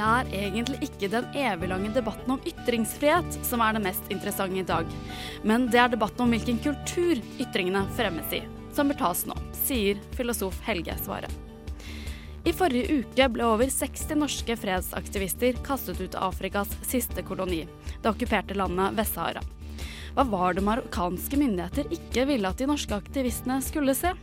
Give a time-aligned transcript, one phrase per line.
[0.00, 4.64] Det er egentlig ikke den eviglange debatten om ytringsfrihet som er det mest interessante i
[4.64, 4.88] dag,
[5.44, 8.40] men det er debatten om hvilken kultur ytringene fremmes i,
[8.72, 11.28] som bør tas nå, sier filosof Helge Svare.
[12.48, 17.66] I forrige uke ble over 60 norske fredsaktivister kastet ut av Afrikas siste koloni,
[18.00, 19.44] det okkuperte landet Vest-Sahara.
[20.16, 24.16] Hva var det marokkanske myndigheter ikke ville at de norske aktivistene skulle se?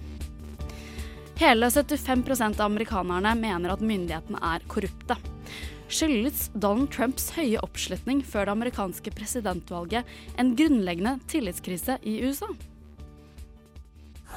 [1.37, 5.21] Hele 75% av amerikanerne mener at myndighetene er korrupte.
[5.87, 12.49] Skyldes Donald Trumps høye oppslutning før det amerikanske presidentvalget en grunnleggende tillitskrise i USA?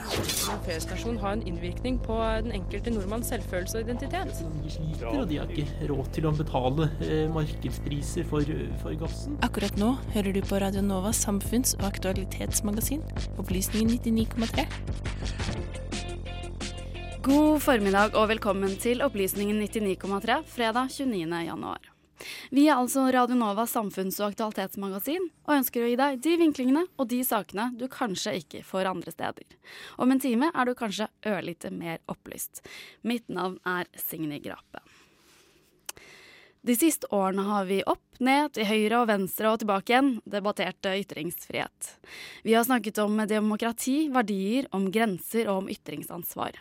[0.00, 4.30] En feriestasjon har en innvirkning på den enkelte nordmanns selvfølelse og identitet.
[4.62, 9.36] De sliter, og de har ikke råd til å betale eh, markedspriser for, for gassen.
[9.46, 13.04] Akkurat nå hører du på Radio Novas samfunns- og aktualitetsmagasin,
[13.42, 15.89] Opplysningen 99,3.
[17.20, 21.40] God formiddag og velkommen til Opplysningen 99,3 fredag 29.
[21.44, 21.90] januar.
[22.48, 26.86] Vi er altså Radio Novas samfunns- og aktualitetsmagasin, og ønsker å gi deg de vinklingene
[26.96, 29.58] og de sakene du kanskje ikke får andre steder.
[30.00, 32.62] Om en time er du kanskje ørlite mer opplyst.
[33.04, 34.80] Mitt navn er Signy Grape.
[36.64, 40.88] De siste årene har vi opp, ned, til høyre og venstre og tilbake igjen debattert
[40.88, 41.94] ytringsfrihet.
[42.48, 46.56] Vi har snakket om demokrati, verdier, om grenser og om ytringsansvar.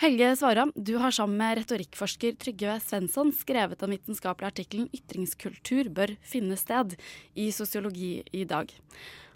[0.00, 6.14] Helge Svaram, du har sammen med retorikkforsker Trygve Svensson skrevet den vitenskapelige artikkelen 'Ytringskultur bør
[6.24, 6.94] finne sted'
[7.36, 8.72] i Sosiologi i dag.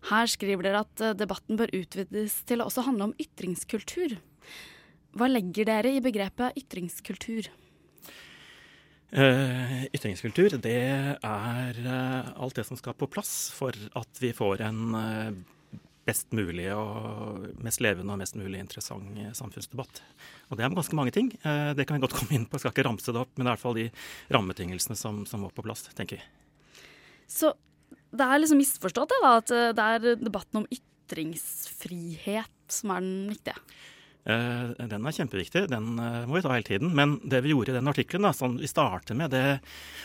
[0.09, 4.17] Her skriver dere at debatten bør utvides til å også handle om ytringskultur.
[5.13, 7.53] Hva legger dere i begrepet ytringskultur?
[9.13, 14.65] Uh, ytringskultur, det er uh, alt det som skal på plass for at vi får
[14.65, 15.45] en uh,
[16.05, 20.03] best mulig og mest levende og mest mulig interessant samfunnsdebatt.
[20.51, 21.31] Og det er ganske mange ting.
[21.41, 23.49] Det kan vi godt komme inn på, jeg skal ikke ramse det opp, men det
[23.49, 23.87] er i hvert fall de
[24.37, 26.27] rammebetingelsene som, som må på plass, tenker vi.
[27.31, 27.55] Så
[28.15, 29.49] det er liksom misforstått da, at
[29.79, 33.59] det er debatten om ytringsfrihet som er den viktige?
[34.25, 36.95] Den er kjempeviktig, den må vi ta hele tiden.
[36.97, 39.59] Men det vi gjorde i den artikkelen, sånn vi starter med det,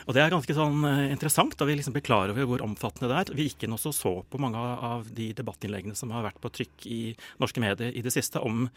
[0.06, 3.20] og det er ganske sånn interessant, da vi liksom ble klar over hvor omfattende det
[3.22, 3.36] er.
[3.38, 6.90] Vi gikk inn og så på mange av de debattinnleggene som har vært på trykk
[6.92, 7.02] i
[7.40, 8.68] norske medier i det siste om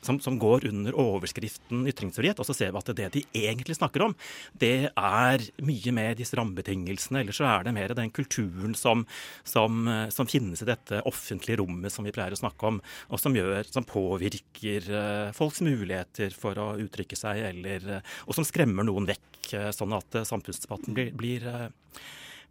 [0.00, 2.40] som, som, går under overskriften ytringsfrihet.
[2.40, 4.14] Og så ser vi at det de egentlig snakker om,
[4.52, 7.22] det er mye mer disse rammebetingelsene.
[7.22, 9.04] Eller så er det mer den kulturen som,
[9.44, 13.36] som, som, finnes i dette offentlige rommet som vi pleier å snakke om, og som,
[13.36, 18.86] gjør, som påvirker uh, folks muligheter for å uttrykke seg, eller, uh, og som skremmer
[18.86, 21.48] noen vekk, uh, sånn at samfunnsdebatten blir, blir,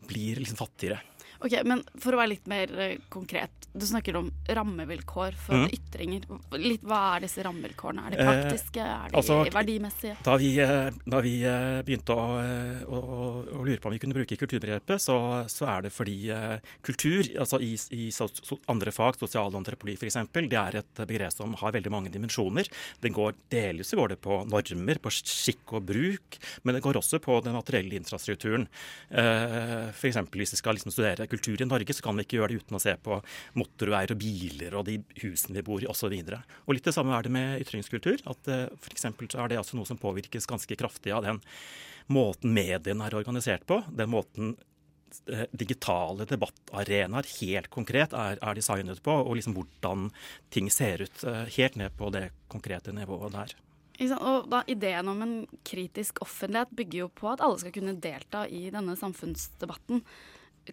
[0.09, 0.99] blir liksom fattigere.
[1.39, 2.71] Ok, men For å være litt mer
[3.11, 3.67] konkret.
[3.69, 5.67] Du snakker om rammevilkår for mm.
[5.77, 6.23] ytringer.
[6.57, 8.07] Litt, hva er disse rammevilkårene?
[8.07, 8.81] Er de praktiske?
[8.81, 10.15] Er de altså, verdimessige?
[10.25, 11.33] Da vi, da vi
[11.85, 12.25] begynte å,
[12.89, 15.17] å, å, lure på om vi kunne bruke kulturbegrepet, så,
[15.51, 16.17] så er det fordi
[16.85, 18.09] kultur, altså i, i
[18.73, 20.19] andre fag, sosialantropologi f.eks.,
[20.49, 22.67] det er et begrep som har veldig mange dimensjoner.
[22.99, 27.21] Det går Delvis går det på normer, på skikk og bruk, men det går også
[27.23, 28.65] på den materielle infrastrukturen.
[29.13, 30.21] F.eks.
[30.33, 32.79] hvis vi skal liksom studere kultur i Norge, så kan vi ikke gjøre det uten
[32.79, 33.19] å se på
[33.59, 36.15] motorveier og biler og de husene vi bor i osv.
[36.15, 38.23] Litt det samme er det med ytringskultur.
[38.25, 38.49] at
[38.79, 41.41] for så er det altså noe som påvirkes ganske kraftig av den
[42.09, 43.83] måten mediene er organisert på.
[43.93, 44.55] Den måten
[45.51, 50.09] digitale debattarenaer helt konkret er, er, designet på, og liksom hvordan
[50.53, 53.55] ting ser ut helt ned på det konkrete nivået der.
[54.15, 55.33] Og da, Ideen om en
[55.67, 60.05] kritisk offentlighet bygger jo på at alle skal kunne delta i denne samfunnsdebatten.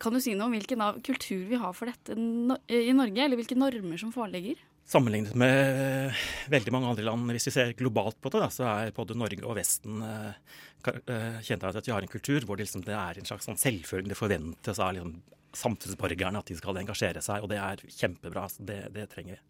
[0.03, 3.39] Kan du si noe om hvilken av kultur vi har for dette i Norge, eller
[3.39, 4.61] hvilke normer som foreligger?
[4.87, 6.15] Sammenlignet med
[6.53, 9.43] veldig mange andre land, hvis vi ser globalt på det, da, så er både Norge
[9.43, 13.19] og Vesten eh, kjent av at vi har en kultur hvor det, liksom, det er
[13.19, 14.13] en slags sånn selvfølge.
[14.13, 15.17] Det forventes av liksom,
[15.57, 18.47] samfunnsborgerne at de skal engasjere seg, og det er kjempebra.
[18.53, 19.43] Så det, det trenger vi.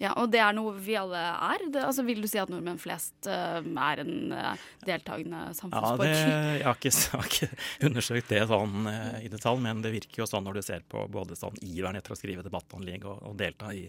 [0.00, 1.66] Ja, Og det er noe vi alle er?
[1.68, 6.14] Det, altså, vil du si at nordmenn flest uh, er en uh, deltakende samfunnsborger?
[6.14, 7.50] Ja, det, jeg, har ikke, jeg, har ikke,
[7.90, 11.04] undersøkt det sånn uh, i detalj, men det virker jo sånn når du ser på
[11.12, 13.84] både sånn iveren etter å skrive debattanlegg og, og delta i,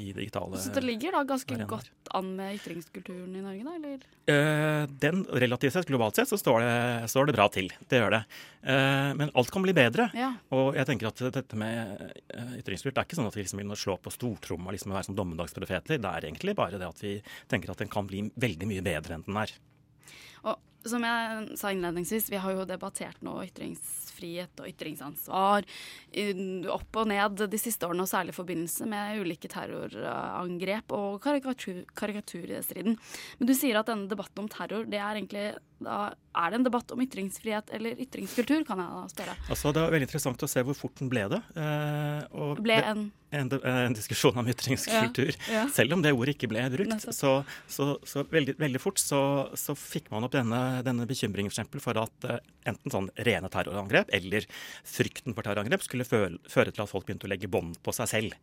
[0.00, 1.68] i digitale Så det ligger da ganske arenaer.
[1.74, 3.76] godt an med ytringskulturen i Norge, da?
[3.76, 4.10] eller?
[5.04, 6.76] Den Relativt sett, globalt sett, så står det,
[7.12, 7.68] står det bra til.
[7.90, 8.20] Det gjør det.
[9.18, 10.06] Men alt kan bli bedre.
[10.16, 10.30] Ja.
[10.56, 12.14] Og jeg tenker at dette med
[12.60, 15.08] ytringskultur det er ikke sånn at vi liksom vil slå på stortromma liksom, og være
[15.10, 15.98] som dommedagsprofeter.
[15.98, 17.18] Det er egentlig bare det at vi
[17.50, 19.52] tenker at den kan bli veldig mye bedre enn den er.
[20.44, 25.68] Og som jeg sa innledningsvis, vi har jo debattert nå ytringsfrihet og ytringsansvar
[26.74, 31.82] opp og ned de siste årene, og særlig i forbindelse med ulike terrorangrep og karikatur,
[31.98, 32.98] karikaturstriden.
[33.38, 35.48] Men du sier at denne debatten om terror, det er egentlig
[35.84, 39.34] da er det en debatt om ytringsfrihet eller ytringskultur, kan jeg da spørre.
[39.52, 41.40] Altså, det er veldig interessant å se hvor fort den ble det.
[41.58, 43.04] Eh, ble en...
[43.34, 45.32] En, en, diskusjon om ytringskultur.
[45.48, 45.62] Ja, ja.
[45.74, 47.06] Selv om det ordet ikke ble brukt.
[47.10, 47.32] Så,
[47.66, 49.22] så, så, veldig, veldig fort så,
[49.58, 54.12] så, fikk man opp denne, denne bekymringen for, for at uh, enten sånn rene terrorangrep
[54.16, 54.46] eller
[54.82, 58.38] frykten for terrorangrep skulle føre, til at folk begynte å legge bånd på seg selv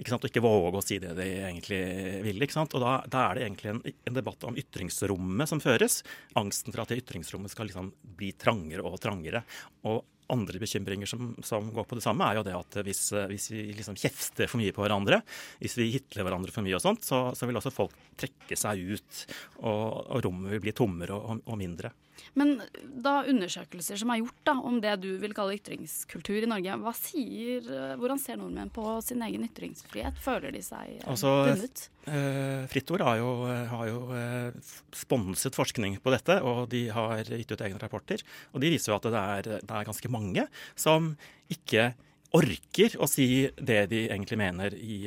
[0.00, 1.80] ikke sant, og ikke våge å si det de egentlig
[2.24, 2.40] vil.
[2.40, 6.00] ikke sant, og Da, da er det egentlig en, en, debatt om ytringsrommet som føres.
[6.40, 9.44] Angsten for at det ytringsrommet skal liksom bli trangere og trangere.
[9.84, 10.00] Og
[10.32, 13.64] andre bekymringer som, som, går på det samme, er jo det at hvis, hvis vi
[13.78, 15.20] liksom kjefter for mye på hverandre,
[15.62, 18.84] hvis vi hitler hverandre for mye og sånt, så, så vil også folk trekke seg
[18.94, 19.24] ut,
[19.62, 19.82] og,
[20.16, 21.92] og rommet vil bli tommere og, og mindre.
[22.38, 26.76] Men da undersøkelser som er gjort da, om det du vil kalle ytringskultur i Norge,
[26.82, 30.20] hva sier, eh, hvordan ser nordmenn på sin egen ytringsfrihet?
[30.22, 31.86] Føler de seg eh, altså, bundet?
[32.10, 33.32] Eh, Fritt Ord har jo,
[33.72, 38.24] har jo eh, sponset forskning på dette, og de har gitt ut egne rapporter.
[38.54, 40.46] Og de viser jo at det er, det er ganske mange
[40.78, 41.12] som
[41.50, 41.92] ikke
[42.36, 45.02] orker å si det de egentlig mener i,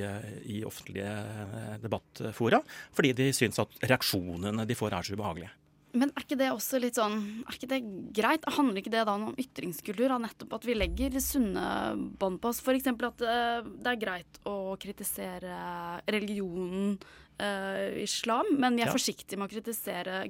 [0.51, 1.13] i offentlige
[1.79, 2.59] debattfora,
[2.91, 5.53] fordi de syns at reaksjonene de får er så ubehagelige.
[5.93, 7.79] Men er ikke det også litt sånn Er ikke det
[8.17, 8.45] greit?
[8.55, 10.07] Handler ikke det da om ytringskultur?
[10.09, 11.65] Da nettopp at vi legger sunne
[12.19, 12.63] bånd på oss?
[12.63, 12.89] F.eks.
[12.89, 15.59] at uh, det er greit å kritisere
[16.09, 18.95] religionen uh, islam, men vi er ja.
[18.95, 20.23] forsiktige med å kritisere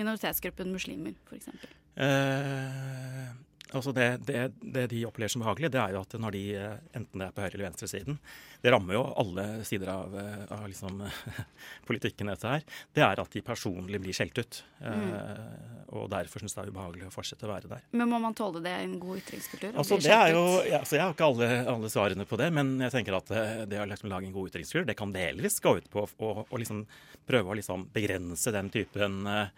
[0.00, 1.52] minoritetsgruppen muslimer, f.eks.
[2.00, 3.28] Uh,
[3.70, 6.78] Altså det, det, det, de opplever som behagelig, det er jo at når de, eh,
[6.98, 8.18] enten det er på høyre- eller venstresiden
[8.60, 10.98] Det rammer jo alle sider av, eh, av liksom,
[11.88, 12.64] politikken, dette her.
[12.92, 14.58] Det er at de personlig blir skjelt ut.
[14.82, 15.06] Mm.
[15.16, 17.86] Eh, og derfor syns det er ubehagelig å fortsette å være der.
[17.96, 19.72] Men må man tåle det i en god ytringskultur?
[19.72, 22.76] Altså, det er jo, ja, altså, jeg har ikke alle, alle, svarene på det, men
[22.84, 23.32] jeg tenker at
[23.70, 26.60] det å liksom lage en god ytringskultur, det kan delvis gå ut på å, å
[26.60, 26.84] liksom
[27.30, 29.48] prøve å liksom begrense den typen eh,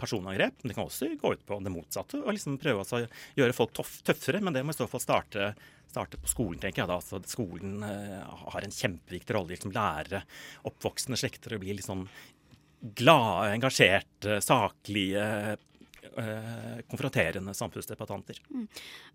[0.00, 0.62] personangrep.
[0.62, 2.22] Men det kan også gå ut på det motsatte.
[2.22, 3.02] og liksom Prøve å
[3.38, 4.42] gjøre folk tøffere.
[4.42, 5.52] Men det må i så fall starte,
[5.90, 6.90] starte på skolen, tenker jeg.
[6.90, 6.98] da.
[6.98, 10.24] Altså, skolen uh, har en kjempeviktig rolle i liksom, lære
[10.70, 12.06] oppvoksende slekter å bli litt sånn
[12.80, 15.24] glade, engasjerte, saklige,
[16.16, 18.40] uh, konfronterende samfunnsdebattanter.
[18.54, 18.70] Mm.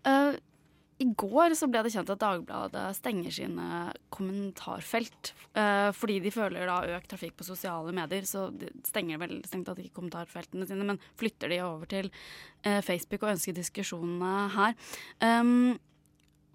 [0.06, 0.36] Uh,
[1.02, 3.66] i går så ble det kjent at Dagbladet stenger sine
[4.14, 5.32] kommentarfelt.
[5.52, 8.24] Eh, fordi de føler da økt trafikk på sosiale medier.
[8.28, 12.08] Så de stenger vel strengt tatt ikke kommentarfeltene sine, men flytter de over til
[12.64, 14.78] eh, Facebook og ønsker diskusjonene her.
[15.20, 15.76] Um,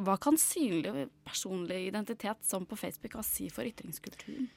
[0.01, 4.49] hva kan synlig personlig identitet som på Facebook ha si for ytringskulturen?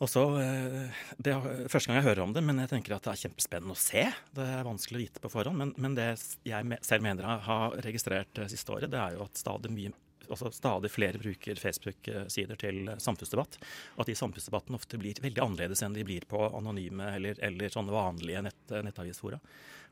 [0.00, 3.04] Og så, eh, Det er første gang jeg hører om det, men jeg tenker at
[3.04, 4.06] det er kjempespennende å se.
[4.32, 6.08] Det er vanskelig å vite på forhånd, men, men det
[6.48, 9.92] jeg selv mener jeg har registrert det siste året, det er jo at stadig, mye,
[10.30, 13.60] altså stadig flere bruker Facebook-sider til samfunnsdebatt.
[13.98, 17.68] Og at de samfunnsdebattene ofte blir veldig annerledes enn de blir på anonyme eller, eller
[17.68, 19.36] sånne vanlige nett, nettavisfora.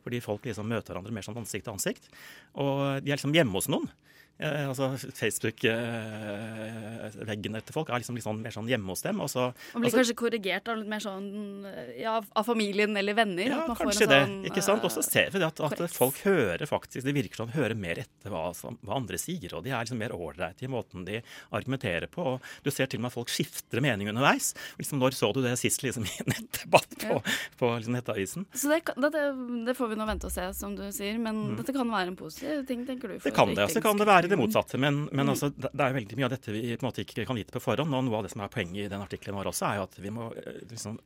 [0.07, 2.09] Fordi folk liksom møter hverandre mer sånn ansikt til ansikt.
[2.57, 3.91] Og de er liksom hjemme hos noen.
[4.39, 9.19] Eh, altså Facebook-veggen eh, etter folk er liksom, liksom mer sånn hjemme hos dem.
[9.25, 11.67] Og, så, og blir kanskje korrigert av litt mer sånn
[11.99, 13.49] ja, av familien eller venner?
[13.51, 14.21] Ja, kanskje det.
[14.29, 14.85] Sånn, ikke sant?
[14.87, 17.99] Og så ser vi det at, at, folk hører faktisk Det virker som hører mer
[18.05, 21.19] etter hva, hva andre sier, og de er liksom mer ålreite i måten de
[21.51, 22.23] argumenterer på.
[22.37, 24.55] og Du ser til og med at folk skifter mening underveis.
[24.79, 27.23] Liksom, når så du det sist liksom, i en nettdebatt på, ja.
[27.59, 28.47] på liksom, Nettavisen?
[28.55, 29.27] Så det, det,
[29.67, 31.19] det, får vi nå vente og se, som du sier.
[31.19, 31.59] Men mm.
[31.59, 33.19] dette kan være en positiv ting, tenker du?
[33.19, 33.67] det kan det.
[33.75, 34.81] Så kan det være det motsatte.
[34.81, 35.33] Men, men mm.
[35.35, 37.63] altså, det er veldig mye av dette vi på en måte ikke kan vite på
[37.63, 37.95] forhånd.
[37.95, 39.99] Og noe av det som er poenget i den artikkelen vår også, er jo at
[40.03, 40.99] vi må eh, liksom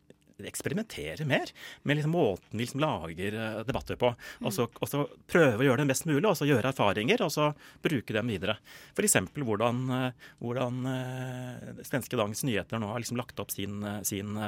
[0.42, 1.50] eksperimentere mer
[1.82, 4.12] med liksom måten vi liksom lager eh, debatter på.
[4.42, 7.32] Og så, og så prøve å gjøre det mest mulig, og så gjøre erfaringer, og
[7.34, 7.50] så
[7.84, 8.58] bruke dem videre.
[8.96, 9.18] F.eks.
[9.36, 14.38] hvordan, eh, hvordan eh, svenske Dagens Nyheter nå har liksom lagt opp sin, sin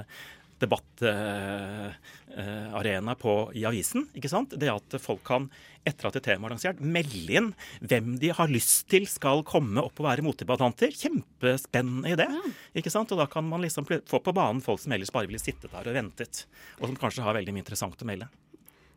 [0.63, 1.93] debattarena
[2.37, 4.09] eh, debattarena i avisen.
[4.15, 4.55] ikke sant?
[4.59, 5.49] Det at folk kan,
[5.85, 7.51] etter at et tema er lansert, melde inn
[7.85, 10.95] hvem de har lyst til skal komme opp og være motdebattanter.
[10.97, 12.29] Kjempespennende idé.
[12.77, 13.13] ikke sant?
[13.13, 15.93] Og da kan man liksom få på banen folk som ellers bare ville sittet der
[15.93, 16.47] og ventet,
[16.81, 18.31] og som kanskje har veldig mye interessant å melde.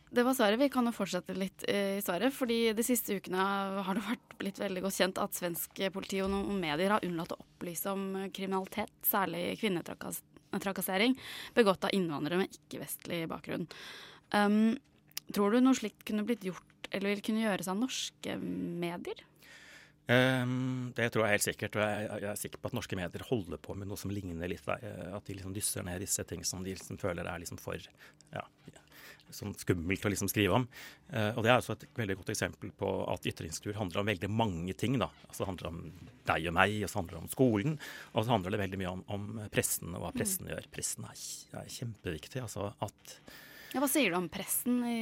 [0.10, 0.60] Det var svaret.
[0.60, 2.34] Vi kan jo fortsette litt eh, i svaret.
[2.34, 3.44] fordi De siste ukene
[3.84, 7.36] har det vært blitt veldig godt kjent at svensk politi og noen medier har unnlatt
[7.36, 11.18] å opplyse om kriminalitet, særlig kvinnetrakassering,
[11.58, 13.68] begått av innvandrere med ikke-vestlig bakgrunn.
[14.32, 14.78] Um,
[15.36, 19.26] tror du noe slikt kunne blitt gjort, eller vil kunne gjøres av norske medier?
[20.08, 21.76] Um, det tror jeg helt sikkert.
[21.76, 24.48] Og jeg, jeg er sikker på at norske medier holder på med noe som ligner
[24.48, 24.68] litt.
[24.78, 27.76] eh, At de liksom dysser ned disse ting som de liksom føler er liksom for
[28.32, 28.44] ja,
[29.36, 30.68] sånn skummelt å liksom skrive om.
[31.12, 34.30] Uh, og Det er også et veldig godt eksempel på at ytringskultur handler om veldig
[34.32, 34.96] mange ting.
[35.02, 35.10] da.
[35.28, 35.82] Altså Det handler om
[36.32, 37.76] deg og meg, og så handler det om skolen.
[38.14, 40.72] Og så handler det veldig mye om, om pressen og hva pressen gjør.
[40.72, 41.28] Pressen er,
[41.60, 42.46] er kjempeviktig.
[42.48, 43.20] altså at
[43.74, 45.00] Ja, hva sier du om pressen i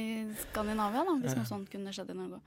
[0.48, 1.38] Skandinavia, da, hvis Eh.
[1.40, 2.40] noe sånt kunne skjedd i Norge?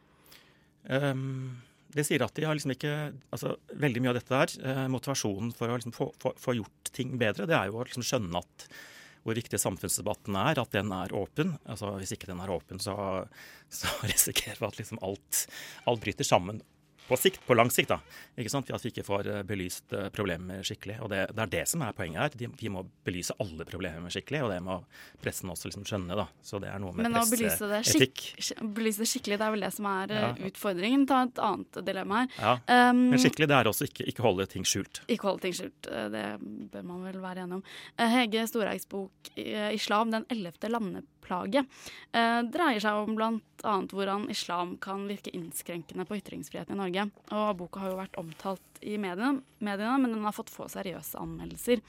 [0.89, 1.57] Um,
[1.93, 2.93] det sier at de har liksom ikke
[3.33, 6.91] altså Veldig mye av dette der, eh, motivasjonen for å liksom få, få, få gjort
[6.95, 8.67] ting bedre, det er jo å liksom skjønne at
[9.25, 11.57] hvor viktig samfunnsdebatten er, at den er åpen.
[11.67, 12.95] Altså Hvis ikke den er åpen, så,
[13.69, 15.41] så risikerer vi at liksom alt,
[15.85, 16.61] alt bryter sammen.
[17.09, 17.97] På sikt, på lang sikt, da.
[18.37, 18.69] Ikke sant?
[18.75, 20.99] At vi ikke får eh, belyst eh, problemer skikkelig.
[21.03, 22.35] Og det, det er det som er poenget her.
[22.37, 24.77] De, vi må belyse alle problemer skikkelig, og det må
[25.23, 26.15] pressen også liksom skjønne.
[26.19, 26.27] da.
[26.45, 29.89] Så det er noe med Men å belyse det, skikkelig, det er vel det som
[29.89, 30.31] er eh, Ja.
[30.51, 31.07] utfordringen.
[31.09, 32.29] Ta et annet dilemma her.
[32.37, 32.89] Ja.
[32.91, 35.01] Um, Men skikkelig, det er også ikke, ikke holde ting skjult.
[35.09, 35.89] Ikke holde ting skjult.
[35.89, 36.25] Det
[36.71, 37.63] bør man vel være enig om.
[37.97, 43.73] Hege Storheigs bok 'Islam den ellevte landeplage' eh, dreier seg om bl.a.
[43.91, 47.05] hvordan islam kan virke innskrenkende på ytringsfriheten i Norge.
[47.35, 51.19] Og Boka har jo vært omtalt i mediene, mediene men den har fått få seriøse
[51.19, 51.81] anmeldelser.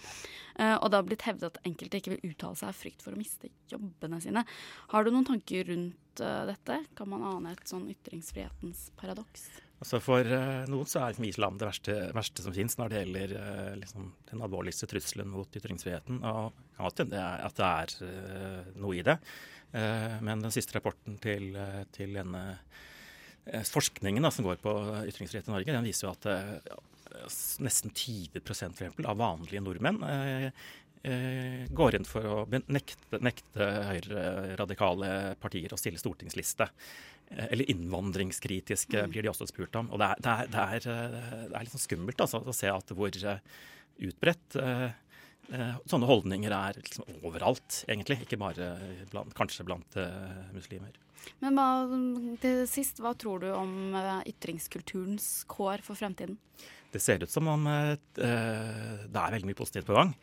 [0.59, 3.15] Eh, Og det har blitt hevdet at enkelte ikke vil uttale seg av frykt for
[3.15, 4.45] å miste jobbene sine.
[4.91, 6.85] Har du noen tanker rundt eh, dette?
[6.99, 9.49] Kan man ane et sånn ytringsfrihetens paradoks?
[9.81, 13.33] Altså For eh, noen så er islam det verste, verste som finnes når det gjelder
[13.39, 16.21] eh, liksom den alvorligste trusselen mot ytringsfriheten.
[16.29, 16.53] Og
[17.01, 19.17] hende det er- at det er eh, noe i det.
[19.71, 21.53] Men den siste rapporten til,
[21.95, 22.41] til denne
[23.71, 24.73] forskningen da, som går på
[25.07, 26.27] ytringsfrihet i Norge, den viser jo at
[27.63, 30.51] nesten 20 for eksempel, av vanlige nordmenn eh,
[31.03, 36.67] går inn for å nekte, nekte høyreradikale partier å stille stortingsliste.
[37.31, 39.91] Eh, Eller innvandringskritiske blir de også spurt om.
[39.95, 42.57] Og det er, det er, det er, eh, det er litt sånn skummelt altså, å
[42.57, 43.45] se at hvor eh,
[44.11, 44.89] utbredt eh,
[45.53, 48.21] eh, sånne holdninger er liksom overalt, egentlig.
[48.27, 48.73] Ikke bare
[49.13, 50.99] blant, kanskje blant eh, muslimer.
[51.45, 51.71] Men hva,
[52.41, 56.39] til sist, hva tror du om eh, ytringskulturens kår for fremtiden?
[56.91, 60.17] Det ser ut som om eh, eh, det er veldig mye positivt på gang.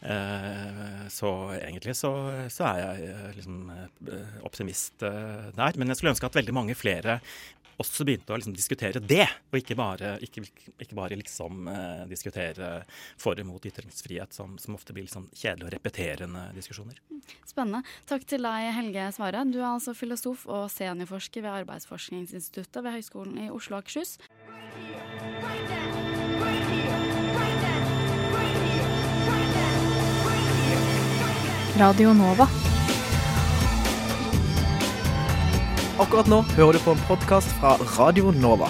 [0.00, 2.12] Eh, så egentlig så,
[2.48, 5.76] så er jeg eh, liksom eh, optimist der.
[5.76, 7.20] Men jeg skulle ønske at veldig mange flere
[7.80, 10.44] også begynte å liksom diskutere det, og ikke bare, ikke,
[10.82, 12.70] ikke bare liksom eh, diskutere
[13.20, 17.00] for og mot ytringsfrihet, som, som ofte blir liksom kjedelige og repeterende diskusjoner.
[17.48, 17.82] Spennende.
[18.10, 19.44] Takk til deg, Helge Svare.
[19.48, 24.18] Du er altså filosof og seniorforsker ved Arbeidsforskningsinstituttet ved Høgskolen i Oslo og Akershus.
[31.80, 32.44] Radio Nova.
[35.96, 38.68] Akkurat nå hører du på en podkast fra Radio Nova.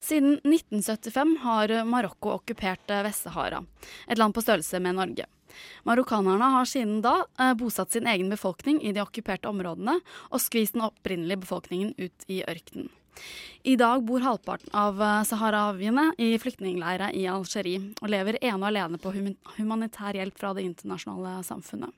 [0.00, 3.60] Siden 1975 har Marokko okkupert eh, Vest-Sahara,
[4.08, 5.28] et land på størrelse med Norge.
[5.84, 10.80] Marokkanerne har siden da eh, bosatt sin egen befolkning i de okkuperte områdene og skvist
[10.80, 12.88] den opprinnelige befolkningen ut i ørkenen.
[13.64, 18.68] I dag bor halvparten av saharaviene saharawiene i flyktningleirer i Algerie og lever ene og
[18.68, 19.14] alene på
[19.56, 21.92] humanitær hjelp fra det internasjonale samfunnet.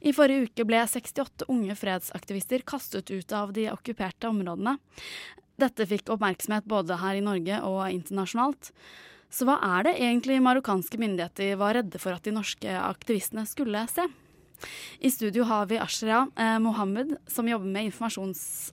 [0.00, 4.78] I forrige uke ble 68 unge fredsaktivister kastet ut av de okkuperte områdene.
[5.60, 8.72] Dette fikk oppmerksomhet både her i Norge og internasjonalt.
[9.30, 13.84] Så hva er det egentlig marokkanske myndigheter var redde for at de norske aktivistene skulle
[13.92, 14.08] se?
[15.00, 17.94] I studio har vi Ashra eh, Mohammed, som jobber, med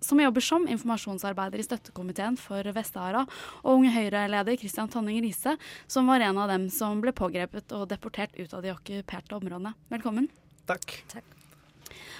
[0.01, 3.25] som jobber som informasjonsarbeider i støttekomiteen for Vest-Sahara,
[3.63, 7.87] og Unge Høyre-leder Christian Tonning Riise, som var en av dem som ble pågrepet og
[7.91, 9.75] deportert ut av de okkuperte områdene.
[9.93, 10.31] Velkommen.
[10.67, 11.01] Takk.
[11.13, 11.46] Takk.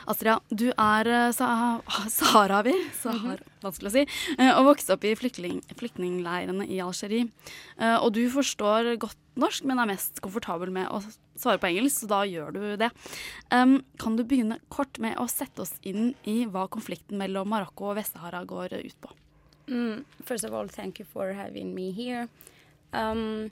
[0.08, 1.50] Astrid, du er uh, sa
[2.18, 4.04] saharawi, sahar, vanskelig å si,
[4.40, 7.28] uh, og vokste opp i flyktning, flyktningleirene i Algerie.
[7.76, 11.02] Uh, og du forstår godt norsk, men er mest komfortabel med å
[11.38, 12.90] svare på engelsk, så da gjør du det.
[13.54, 17.92] Um, kan du begynne kort med å sette oss inn i hva konflikten mellom Marokko
[17.92, 19.14] og Vest-Sahara går ut på?
[19.68, 22.30] Mm, first of all, thank you for having me here.
[22.94, 23.52] Um,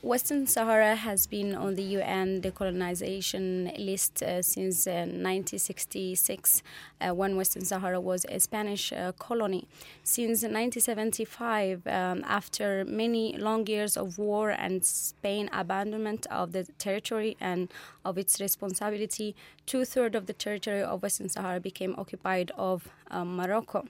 [0.00, 6.62] Western Sahara has been on the UN decolonization list uh, since uh, 1966, uh,
[7.10, 9.66] when Western Sahara was a Spanish uh, colony.
[10.04, 17.36] Since 1975, um, after many long years of war and Spain abandonment of the territory
[17.40, 17.68] and
[18.04, 19.34] of its responsibility,
[19.66, 23.86] two thirds of the territory of Western Sahara became occupied of um, Morocco.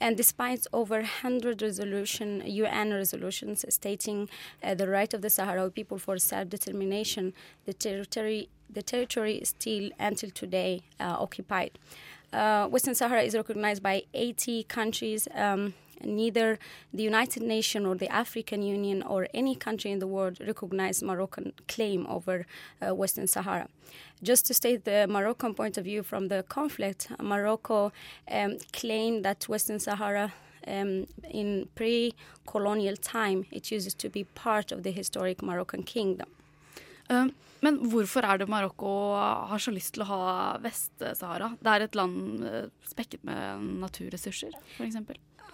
[0.00, 4.28] And despite over 100 resolution, UN resolutions stating
[4.62, 7.32] uh, the right of the Sahrawi people for self-determination,
[7.66, 11.78] the territory, the territory is still, until today, uh, occupied.
[12.34, 15.28] Uh, Western Sahara is recognized by 80 countries.
[15.34, 15.74] Um,
[16.04, 16.58] neither
[16.92, 21.52] the United Nations or the African Union or any country in the world recognize Moroccan
[21.68, 22.44] claim over
[22.82, 23.68] uh, Western Sahara.
[24.20, 27.92] Just to state the Moroccan point of view from the conflict, Morocco
[28.28, 30.32] um, claimed that Western Sahara
[30.66, 36.26] um, in pre-colonial time, it used to be part of the historic Moroccan kingdom.
[37.10, 37.34] Um,
[37.64, 38.88] men hvorfor er det Marokko
[39.48, 40.24] har så lyst til å ha
[40.64, 41.54] Vest-Sahara?
[41.60, 45.00] Det er et land uh, spekket med naturressurser, f.eks.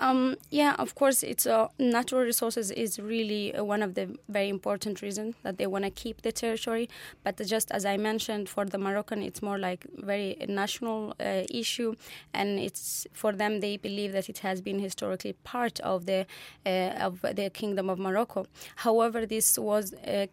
[0.01, 4.49] Um, yeah, of course, it's uh, natural resources is really uh, one of the very
[4.49, 6.89] important reasons that they want to keep the territory.
[7.23, 11.97] But just as I mentioned, for the Moroccan, it's more like very national uh, issue,
[12.33, 16.27] and it's for them they believe that it has been historically part of the
[16.65, 18.47] uh, of the kingdom of Morocco.
[18.77, 20.27] However, this was uh,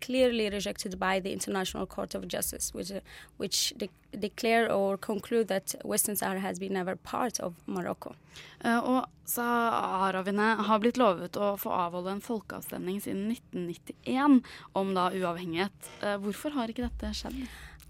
[0.00, 3.00] clearly rejected by the International Court of Justice, which, uh,
[3.36, 8.14] which de declare or conclude that Western Sahara has been never part of Morocco.
[8.64, 14.40] Uh, og saharawiene har blitt lovet å få avholde en folkeavstemning siden 1991
[14.78, 15.90] om da uavhengighet.
[16.00, 17.42] Uh, hvorfor har ikke dette skjedd?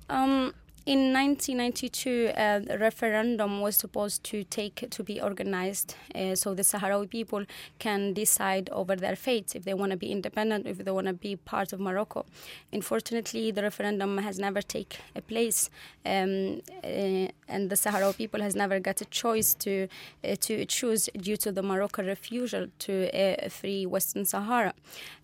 [0.08, 0.52] Um,
[0.86, 6.60] In 1992, uh, a referendum was supposed to take to be organized, uh, so the
[6.60, 7.46] Sahrawi people
[7.78, 11.14] can decide over their fate if they want to be independent, if they want to
[11.14, 12.26] be part of Morocco.
[12.70, 15.70] Unfortunately, the referendum has never taken a place,
[16.04, 19.88] um, uh, and the Sahrawi people has never got a choice to
[20.22, 24.74] uh, to choose due to the Moroccan refusal to a free Western Sahara.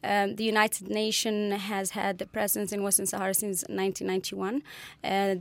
[0.03, 4.63] Um, the United Nations has had a presence in Western Sahara since 1991.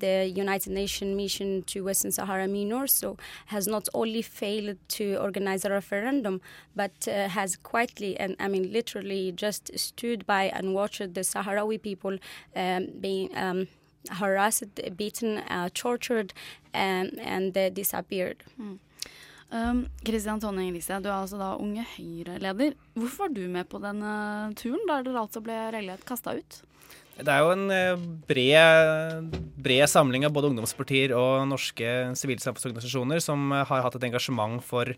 [0.09, 3.17] Uh, the United Nations mission to Western Sahara MINURSO
[3.47, 6.41] has not only failed to organize a referendum,
[6.75, 11.81] but uh, has quietly and I mean literally just stood by and watched the Sahrawi
[11.81, 12.17] people
[12.55, 13.67] um, being um,
[14.11, 16.33] harassed, beaten, uh, tortured,
[16.73, 18.43] and, and uh, disappeared.
[18.59, 18.79] Mm.
[19.51, 22.75] Um, Tonje Elise, du er altså da unge Høyre-leder.
[22.93, 26.61] Hvorfor var du med på denne turen, der dere altså ble regelrett kasta ut?
[27.19, 31.87] Det er jo en eh, bred, bred, samling av både ungdomspartier og norske
[32.19, 34.93] sivilsamfunnsorganisasjoner som eh, har hatt et engasjement for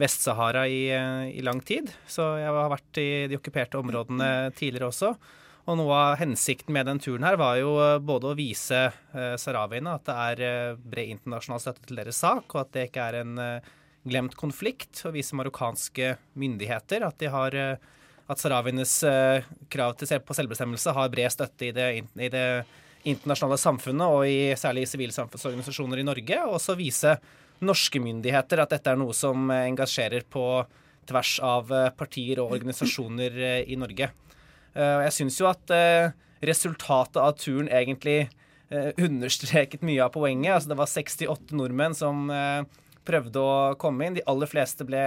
[0.00, 1.88] Vest-Sahara i, eh, i, lang tid.
[2.04, 5.14] Så jeg har vært i de okkuperte områdene tidligere også.
[5.62, 7.72] Og noe av hensikten med den turen her var jo
[8.04, 12.66] både å vise eh, sahrawiene at det er bred internasjonal støtte til deres sak, og
[12.66, 13.42] at det ikke er en
[14.02, 17.56] glemt konflikt, og vise marokkanske myndigheter at de har
[18.30, 22.46] at saravienes eh, krav til, på selvbestemmelse har bred støtte i det, i det
[23.08, 27.16] internasjonale samfunnet, og i, særlig i sivilsamfunnsorganisasjoner i Norge, og også vise
[27.62, 30.46] norske myndigheter at dette er noe som eh, engasjerer på
[31.10, 34.12] tvers av eh, partier og organisasjoner i Norge.
[34.72, 35.68] Jeg syns jo at
[36.40, 38.30] resultatet av turen egentlig
[39.04, 40.54] understreket mye av poenget.
[40.54, 42.30] Altså, det var 68 nordmenn som
[43.04, 44.16] prøvde å komme inn.
[44.16, 45.02] De aller fleste ble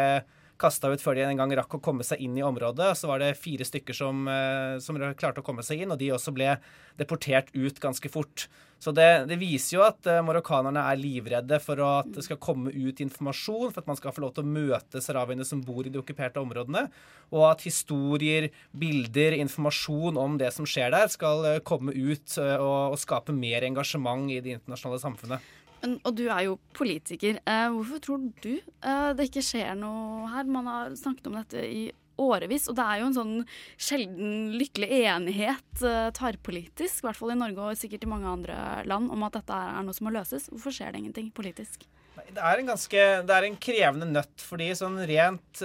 [0.61, 2.93] kasta ut før de en gang rakk å komme seg inn i området.
[2.99, 6.13] Så var det fire stykker som, eh, som klarte å komme seg inn, og de
[6.15, 6.55] også ble
[6.99, 8.47] deportert ut ganske fort.
[8.79, 12.69] Så det, det viser jo at uh, marokkanerne er livredde for at det skal komme
[12.69, 15.93] ut informasjon, for at man skal få lov til å møte sahrawiene som bor i
[15.93, 16.83] de okkuperte områdene,
[17.31, 22.95] og at historier, bilder, informasjon om det som skjer der, skal uh, komme ut og,
[22.95, 25.53] og skape mer engasjement i det internasjonale samfunnet.
[25.85, 27.39] Og du er jo politiker.
[27.45, 30.49] Eh, hvorfor tror du eh, det ikke skjer noe her?
[30.49, 31.85] Man har snakket om dette i
[32.21, 33.33] årevis, og det er jo en sånn
[33.75, 38.55] sjelden lykkelig enighet eh, tverrpolitisk, i hvert fall i Norge og sikkert i mange andre
[38.87, 40.47] land, om at dette er noe som må løses.
[40.53, 41.83] Hvorfor skjer det ingenting politisk?
[42.15, 45.59] Det er en ganske det er en krevende nøtt, fordi sånn rent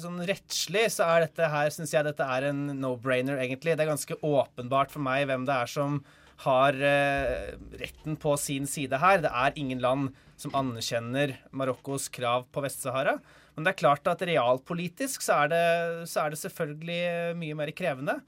[0.00, 3.74] sånn rettslig så er dette her, syns jeg dette er en no-brainer, egentlig.
[3.74, 5.98] Det er ganske åpenbart for meg hvem det er som
[6.44, 9.22] har eh, retten på sin side her.
[9.24, 13.16] Det er ingen land som anerkjenner Marokkos krav på Vest-Sahara.
[13.56, 15.66] Men det er klart at realpolitisk så er det,
[16.10, 18.18] så er det selvfølgelig mye mer krevende.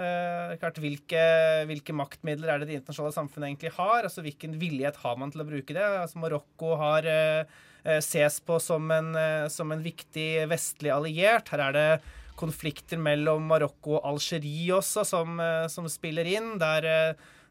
[0.00, 1.24] Eh, klart, hvilke,
[1.68, 4.06] hvilke, maktmidler er det det internasjonale samfunnet egentlig har?
[4.08, 5.84] altså Hvilken villighet har man til å bruke det?
[5.84, 7.58] Altså Marokko har eh,
[8.00, 9.12] ses på som en,
[9.52, 11.52] som en, viktig vestlig alliert.
[11.52, 15.36] Her er det konflikter mellom Marokko og Algerie også som,
[15.68, 16.54] som spiller inn.
[16.60, 16.86] Der,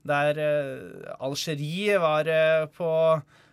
[0.08, 0.38] der
[1.20, 2.30] Algerie var
[2.76, 2.90] på,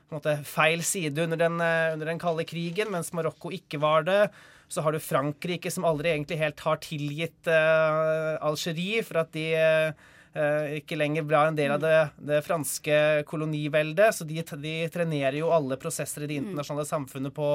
[0.08, 4.20] på måte, feil side under den, under den kalde krigen, mens Marokko ikke var det.
[4.68, 9.46] Så har du Frankrike, som aldri egentlig helt har tilgitt uh, Algerie for at de
[9.54, 11.98] uh, ikke lenger ble en del av det,
[12.32, 12.96] det franske
[13.30, 14.10] koloniveldet.
[14.16, 16.48] Så de, de, trenerer jo alle prosesser i det mm.
[16.48, 17.50] internasjonale samfunnet på,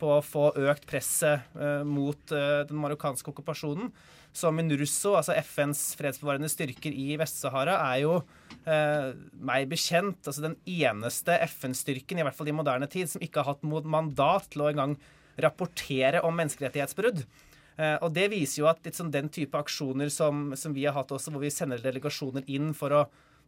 [0.00, 3.90] på å få økt presset uh, mot den marokkanske okkupasjonen.
[4.36, 8.18] Så MINURSO, altså FNs fredsbevarende styrker i Vest-Sahara, er jo
[8.66, 13.54] meg bekjent altså den eneste FN-styrken, i hvert fall i moderne tid, som ikke har
[13.54, 14.96] hatt mandat til å engang
[15.40, 17.22] rapportere om menneskerettighetsbrudd.
[17.76, 21.12] Eh, og Det viser jo at sånn den type aksjoner som, som, vi har hatt
[21.12, 23.02] også, hvor vi sender delegasjoner inn for å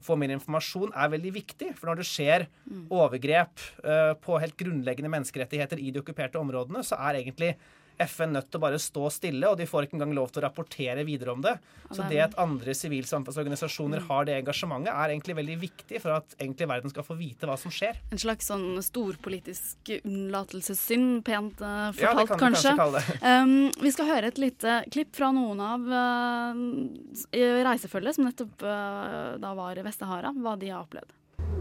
[0.05, 1.73] få mer informasjon, er veldig viktig.
[1.79, 2.47] For når det skjer
[2.95, 7.55] overgrep uh, på helt grunnleggende menneskerettigheter i de okkuperte områdene, så er egentlig
[7.99, 10.47] FN nødt til å bare stå stille, og de får ikke engang lov til å
[10.47, 11.57] rapportere videre om det.
[11.91, 16.69] Så det at andre sivilsamfunnsorganisasjoner har det engasjementet, er egentlig veldig viktig for at egentlig
[16.69, 18.01] verden skal få vite hva som skjer.
[18.13, 22.75] En slags sånn storpolitisk unnlatelsessynd, pent uh, fortalt, ja, det kan kanskje.
[22.75, 23.17] kanskje kalle det.
[23.29, 26.61] Um, vi skal høre et lite klipp fra noen av uh,
[27.67, 31.13] reisefølget som nettopp uh, da var i Vest-Sahara, hva de har opplevd.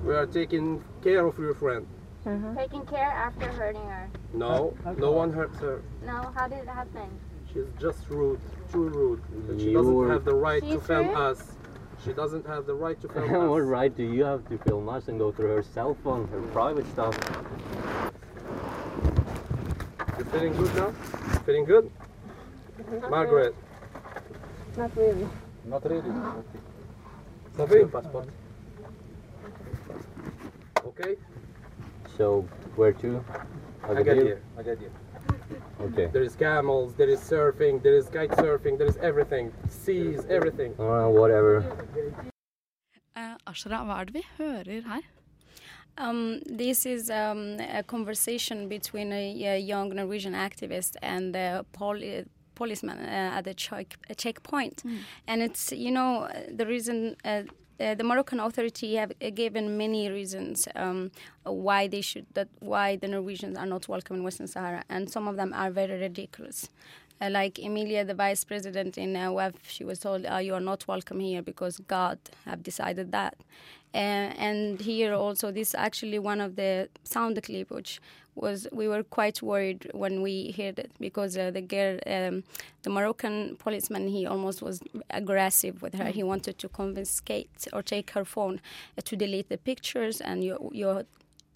[0.06, 1.88] We are taking care of your friend.
[2.27, 2.57] Mm-hmm.
[2.57, 4.09] Taking care after hurting her.
[4.33, 4.99] No, okay.
[4.99, 5.81] no one hurts her.
[6.05, 7.09] No, how did it happen?
[7.53, 9.21] She's just rude, too rude.
[9.47, 11.17] And she doesn't have the right She's to film rude?
[11.17, 11.53] us.
[12.03, 13.49] She doesn't have the right to film us.
[13.49, 16.41] what right do you have to film us and go through her cell phone, her
[16.51, 17.17] private stuff?
[20.17, 20.91] You're feeling good now?
[21.45, 21.89] Feeling good?
[22.91, 23.55] Not Margaret?
[24.75, 24.75] Really.
[24.75, 25.29] Not really.
[25.65, 26.03] Not really?
[27.55, 27.85] Sophie?
[27.85, 28.27] passport.
[30.85, 31.15] Okay?
[32.17, 32.41] So
[32.75, 33.23] where to?
[33.84, 34.41] I get here.
[34.58, 34.91] I get here.
[35.80, 36.08] Okay.
[36.12, 39.53] There is camels, there is surfing, there is kite surfing, there is everything.
[39.69, 40.73] Seas, everything.
[40.80, 41.63] Uh, whatever.
[43.15, 45.01] Uh, Ashra, hva er det vi hører her?
[45.99, 52.25] Um, this is um, a conversation between a, a, young Norwegian activist and a poli
[52.53, 54.84] policeman uh, at a, check, a checkpoint.
[54.84, 54.99] Mm.
[55.27, 57.43] And it's, you know, the reason uh,
[57.79, 61.11] uh, the Moroccan authority have uh, given many reasons um,
[61.43, 65.27] why they should that why the Norwegians are not welcome in Western Sahara, and some
[65.27, 66.69] of them are very ridiculous.
[67.19, 70.59] Uh, like Emilia, the vice president in uh, WEF, she was told, uh, "You are
[70.59, 73.35] not welcome here because God have decided that."
[73.93, 73.97] Uh,
[74.37, 77.99] and here also, this is actually one of the sound clip which
[78.38, 82.43] was we were quite worried when we heard it because uh, the girl, um,
[82.84, 86.06] the Moroccan policeman, he almost was aggressive with her.
[86.06, 86.12] Mm.
[86.12, 88.62] He wanted to confiscate or take her phone
[88.97, 91.06] uh, to delete the pictures, and you you.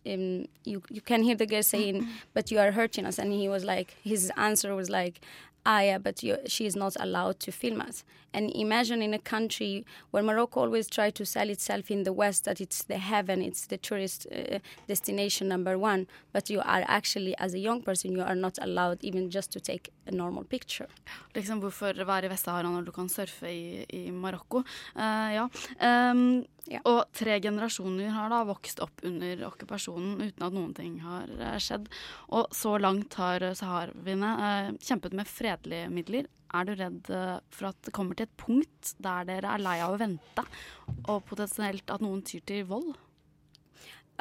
[0.03, 3.47] Um, you you can hear the girl saying, "But you are hurting us," and he
[3.47, 5.21] was like, his answer was like,
[5.65, 8.03] ah, yeah, but you, she is not allowed to film us.
[8.33, 12.45] And imagine in a country where Morocco always tries to sell itself in the West
[12.45, 17.35] that it's the heaven, it's the tourist uh, destination number one, but you are actually,
[17.37, 20.87] as a young person, you are not allowed even just to take a normal picture.
[21.35, 24.11] Liksom hvorfor være i Vest-Sahara når du kan surfe i, i?
[24.11, 24.63] Uh,
[24.95, 25.47] ja.
[25.81, 26.81] Um, ja.
[26.85, 31.55] Og tre generasjoner har da vokst opp under okkupasjonen uten at noen ting har uh,
[31.61, 31.87] skjedd.
[32.37, 36.29] Og så langt har saharawiene eh, kjempet med fredelige midler.
[36.53, 39.79] Er du redd uh, for at det kommer til et punkt der dere er lei
[39.81, 40.45] av å vente,
[41.07, 42.93] og potensielt at noen tyr til vold?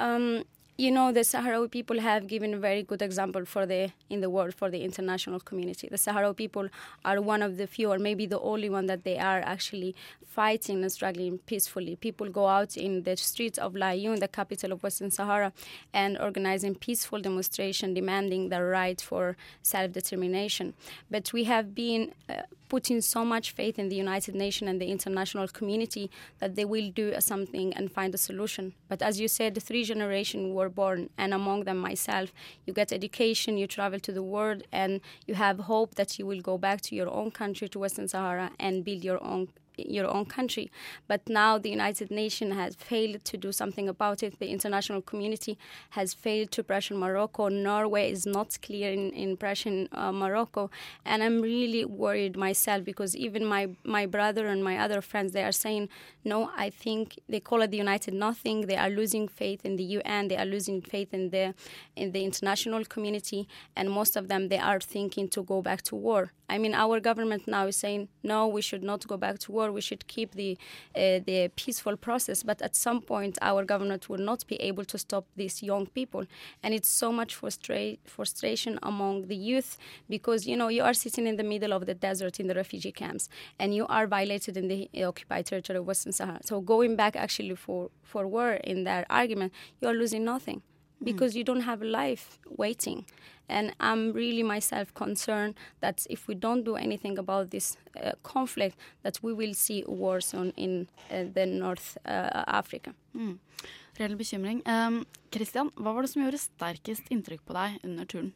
[0.00, 0.40] Um,
[0.80, 4.30] you know the Sahrawi people have given a very good example for the in the
[4.30, 5.88] world for the international community.
[5.88, 6.68] The Sahrawi people
[7.04, 9.94] are one of the few, or maybe the only one that they are actually
[10.26, 11.96] fighting and struggling peacefully.
[11.96, 15.52] People go out in the streets of Laayoune, the capital of Western Sahara,
[15.92, 20.72] and organizing peaceful demonstration demanding the right for self-determination.
[21.10, 24.86] But we have been uh, putting so much faith in the United Nations and the
[24.86, 28.72] international community that they will do something and find a solution.
[28.88, 32.32] But as you said, the three generations were born, and among them myself,
[32.66, 36.40] you get education, you travel to the world, and you have hope that you will
[36.40, 39.48] go back to your own country, to Western Sahara, and build your own
[39.88, 40.70] your own country.
[41.06, 44.38] But now the United Nations has failed to do something about it.
[44.38, 45.58] The international community
[45.90, 47.48] has failed to pressure Morocco.
[47.48, 50.70] Norway is not clear in, in pressing uh, Morocco.
[51.04, 55.44] And I'm really worried myself because even my, my brother and my other friends, they
[55.44, 55.88] are saying,
[56.24, 58.62] no, I think they call it the United Nothing.
[58.62, 60.28] They are losing faith in the UN.
[60.28, 61.54] They are losing faith in the,
[61.96, 63.48] in the international community.
[63.76, 66.32] And most of them, they are thinking to go back to war.
[66.48, 69.69] I mean, our government now is saying, no, we should not go back to war.
[69.72, 70.58] We should keep the,
[70.94, 72.42] uh, the peaceful process.
[72.42, 76.24] But at some point, our government will not be able to stop these young people.
[76.62, 79.76] And it's so much frustra- frustration among the youth
[80.08, 82.92] because, you know, you are sitting in the middle of the desert in the refugee
[82.92, 83.28] camps
[83.58, 86.40] and you are violated in the occupied territory of Western Sahara.
[86.42, 90.62] So going back actually for, for war in that argument, you are losing nothing
[91.02, 93.04] because you don't have a life waiting.
[93.48, 98.76] And I'm really myself concerned that if we don't do anything about this uh, conflict,
[99.02, 102.94] that we will see a war zone in uh, the North uh, Africa.
[103.16, 103.38] Mm.
[103.98, 104.62] Reell bekymring.
[104.66, 108.30] Um, Christian, hva var det som gjorde sterkest inntrykk på deg under turen?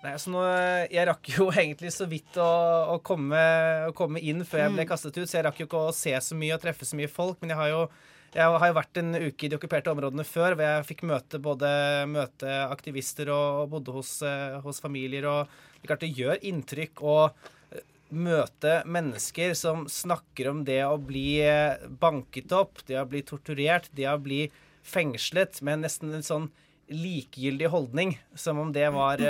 [0.00, 0.44] Nei, altså nå,
[0.88, 2.48] Jeg rakk jo egentlig så vidt å,
[2.94, 3.42] å, komme,
[3.90, 4.92] å, komme, inn før jeg ble Mm.
[4.92, 7.10] kastet ut, så jeg rakk jo ikke å se så mye og treffe så mye
[7.10, 7.40] folk.
[7.42, 7.82] Men jeg har jo,
[8.30, 11.40] jeg har jo vært en uke i de okkuperte områdene før, hvor jeg fikk møte
[11.42, 11.70] både
[12.10, 15.26] møte aktivister og, bodde hos, eh, hos familier.
[15.26, 15.50] og
[15.82, 17.82] Det gjør inntrykk å eh,
[18.14, 23.90] møte mennesker som snakker om det å bli eh, banket opp, det å bli torturert,
[23.98, 24.44] det å bli
[24.86, 26.50] fengslet med nesten en sånn
[26.90, 29.20] likegyldig holdning, som om det var,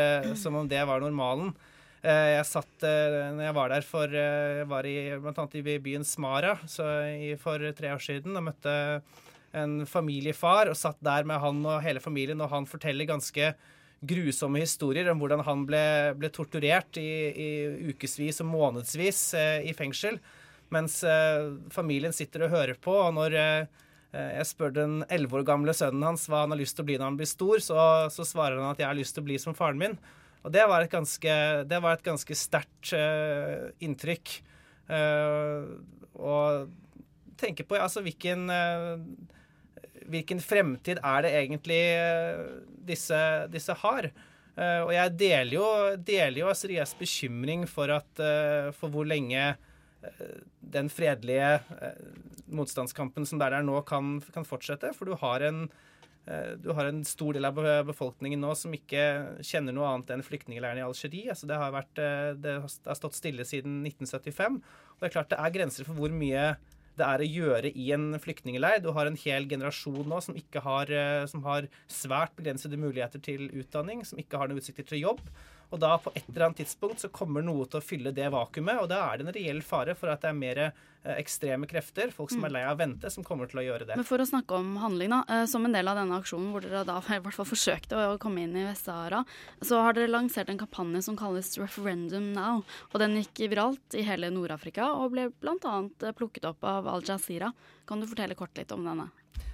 [0.40, 1.50] som om det var normalen.
[2.00, 5.58] Eh, Jeg satt, eh, når jeg var der for eh, Jeg var i, blant annet
[5.60, 9.02] i byen Smara for tre år siden og møtte
[9.52, 13.50] en familiefar og satt der med han og hele familien, og han forteller ganske
[14.00, 17.48] grusomme historier om hvordan han ble, ble torturert i, i
[17.90, 19.34] ukevis og månedsvis
[19.66, 20.20] i fengsel,
[20.70, 21.00] mens
[21.74, 22.94] familien sitter og hører på.
[22.94, 26.86] Og når jeg spør den elleve år gamle sønnen hans hva han har lyst til
[26.86, 27.82] å bli når han blir stor, så,
[28.14, 29.98] så svarer han at jeg har lyst til å bli som faren min.
[30.40, 31.34] Og det var et ganske,
[31.68, 34.38] det var et ganske sterkt uh, inntrykk.
[34.90, 35.76] Uh,
[36.16, 36.70] og
[37.40, 38.96] tenke på altså, hvilken uh,
[40.10, 41.82] hvilken fremtid er det egentlig
[42.88, 43.18] disse,
[43.52, 44.08] disse har?
[44.58, 45.66] Og jeg deler jo,
[46.02, 48.22] deler jo Asrias bekymring for, at,
[48.74, 49.44] for hvor lenge
[50.74, 51.60] den fredelige
[52.50, 54.90] motstandskampen som der er nå, kan, kan fortsette.
[54.96, 55.68] For du har, en,
[56.60, 59.04] du har en stor del av befolkningen nå som ikke
[59.46, 61.30] kjenner noe annet enn flyktningleirene i Algerie.
[61.32, 64.60] Altså det, har vært, eh, det har stått stille siden 1975.
[64.60, 66.52] Og det er klart det er grenser for hvor mye
[67.00, 68.82] det er å gjøre i en flyktningleir.
[68.84, 73.48] Du har en hel generasjon nå som, har, eh, som har svært begrensede muligheter til
[73.62, 75.24] utdanning, som ikke har noen utsikter til jobb.
[75.70, 78.80] Og da på et eller annet tidspunkt så kommer noe til å fylle det vakuumet,
[78.82, 80.72] og da er det en reell fare for at det er mer eh,
[81.14, 82.46] ekstreme krefter, folk som Mm.
[82.48, 83.96] er lei av å vente, som kommer til å gjøre det.
[83.96, 85.20] Men for å snakke om handling, da.
[85.28, 88.18] eh, Som en del av denne aksjonen hvor dere da i hvert fall forsøkte å
[88.18, 89.22] komme inn i Vest-Sahara,
[89.62, 92.64] så har dere lansert en kampanje som kalles Referendum Now.
[92.92, 96.12] Og den gikk viralt i hele Nord-Afrika og ble bl.a.
[96.12, 97.52] plukket opp av Al Jazeera.
[97.86, 99.08] Kan du fortelle kort litt om denne?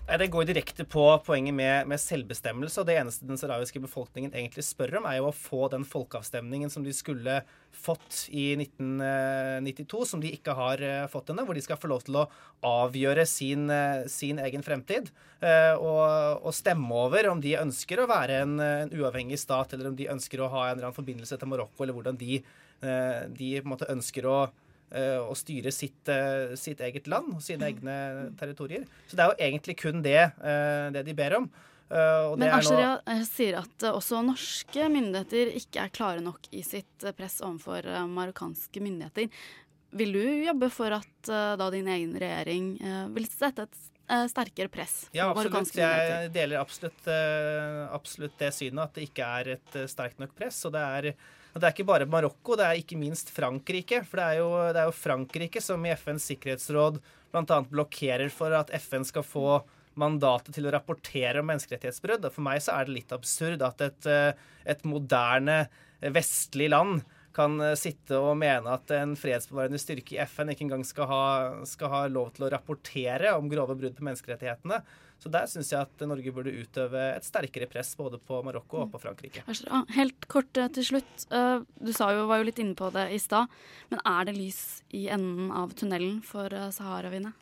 [0.06, 2.78] Det går direkte på poenget med, med selvbestemmelse.
[2.78, 6.70] og Det eneste den sahrawiske befolkningen egentlig spør om, er jo å få den folkeavstemningen
[6.70, 7.40] som de skulle
[7.74, 11.42] fått i 1992, som de ikke har eh, fått ennå.
[11.48, 12.28] Hvor de skal få lov til å
[12.64, 15.10] avgjøre sin, eh, sin egen fremtid.
[15.42, 19.90] eh, Og, og stemme over om de ønsker å være en, en uavhengig stat, eller
[19.90, 22.38] om de ønsker å ha en eller annen forbindelse til Marokko, eller hvordan de,
[22.78, 24.54] eh, de på en måte ønsker å eh,
[25.26, 27.96] å styre sitt, eh, sitt eget land og sine egne
[28.38, 28.84] territorier.
[29.08, 31.50] Så det er jo egentlig kun det, eh, det de ber om.
[31.90, 36.62] Eh, Men er eh, sier at eh, også norske myndigheter ikke er klare nok i
[36.66, 39.28] sitt eh, press overfor eh, marokkanske myndigheter.
[39.96, 43.78] Vil du jobbe for at eh, da din egen regjering eh, vil sette et
[44.10, 45.74] eh, sterkere press Ja, absolutt.
[45.78, 50.34] Jeg deler absolutt, eh, absolutt det synet at det ikke er et eh, sterkt nok
[50.34, 50.58] press.
[50.66, 51.12] Og det er,
[51.56, 54.02] og det er ikke bare Marokko, det er ikke minst Frankrike.
[54.04, 56.98] For det er jo, det er jo Frankrike som i FNs sikkerhetsråd
[57.32, 57.60] bl.a.
[57.70, 59.62] blokkerer for at FN skal få
[59.96, 62.28] mandatet til å rapportere om menneskerettighetsbrudd.
[62.28, 66.68] Og For meg så er det litt absurd at et, eh, et moderne eh, vestlig
[66.74, 67.00] land
[67.36, 71.24] kan eh, sitte og mene at en fredsbevarende styrke i FN ikke engang skal ha,
[71.68, 74.82] skal ha lov til å rapportere om grove brudd på menneskerettighetene.
[75.18, 78.92] Så der syns jeg at Norge burde utøve et sterkere press både på Marokko og
[78.92, 79.42] på Frankrike.
[79.46, 79.88] God.
[79.96, 81.26] Helt kort eh, til slutt.
[81.32, 83.48] Eh, Du sa jo, var jo litt inne på det i stad,
[83.90, 84.60] men er det lys
[84.92, 87.32] i enden av tunnelen for eh, saharawiene?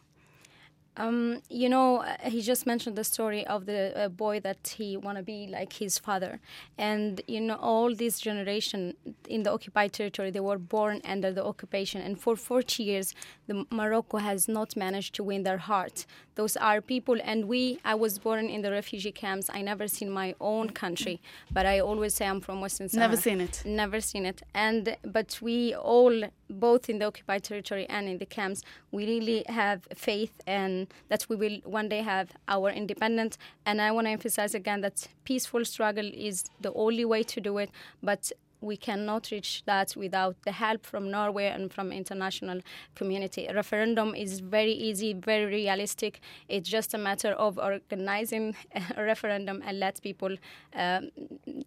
[0.96, 5.18] Um, you know, he just mentioned the story of the uh, boy that he want
[5.18, 6.38] to be like his father,
[6.78, 8.94] and you know, all this generation
[9.28, 13.12] in the occupied territory, they were born under the occupation, and for 40 years,
[13.48, 16.06] the Morocco has not managed to win their heart.
[16.34, 17.78] Those are people, and we.
[17.84, 19.48] I was born in the refugee camps.
[19.52, 21.20] I never seen my own country,
[21.50, 23.08] but I always say I'm from Western Sahara.
[23.08, 23.62] Never seen it.
[23.64, 28.26] Never seen it, and but we all, both in the occupied territory and in the
[28.26, 33.38] camps, we really have faith and that we will one day have our independence.
[33.64, 37.58] And I want to emphasize again that peaceful struggle is the only way to do
[37.58, 37.70] it,
[38.02, 38.32] but
[38.64, 42.60] we cannot reach that without the help from Norway and from international
[42.94, 43.46] community.
[43.46, 46.20] A referendum is very easy, very realistic.
[46.48, 48.56] It's just a matter of organizing
[48.96, 50.36] a referendum and let people
[50.74, 51.10] um,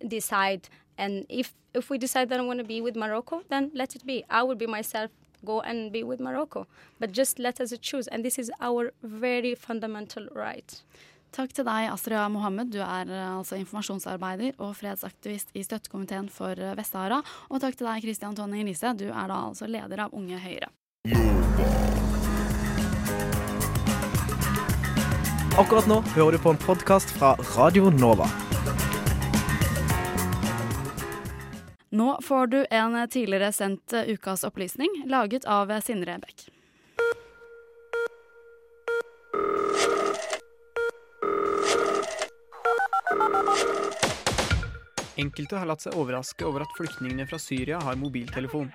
[0.07, 0.69] decide.
[0.97, 4.03] And if if we decide that I want to be with Morocco, then let it
[4.05, 4.25] be.
[4.29, 5.11] I will be myself
[5.45, 6.67] go and be with Morocco.
[6.99, 8.07] But just let us choose.
[8.07, 10.81] And this is our very fundamental right.
[11.35, 12.71] Takk til deg, Asriya Mohammed.
[12.71, 17.19] Du er uh, altså informasjonsarbeider og fredsaktivist i Støttekomiteen for uh, Vest-Sahara.
[17.51, 18.93] Og takk til deg, Christian Tonning Riise.
[18.97, 20.71] Du er da altså leder av Unge Høyre.
[25.57, 28.29] Akkurat nå hører du på en podkast fra Radio Nova.
[31.97, 36.47] Nå får du en tidligere sendt uh, ukas opplysning, laget av Sindre Bekk.
[45.17, 48.67] Enkelte har latt seg overraske over at flyktningene fra Syria har mobiltelefon.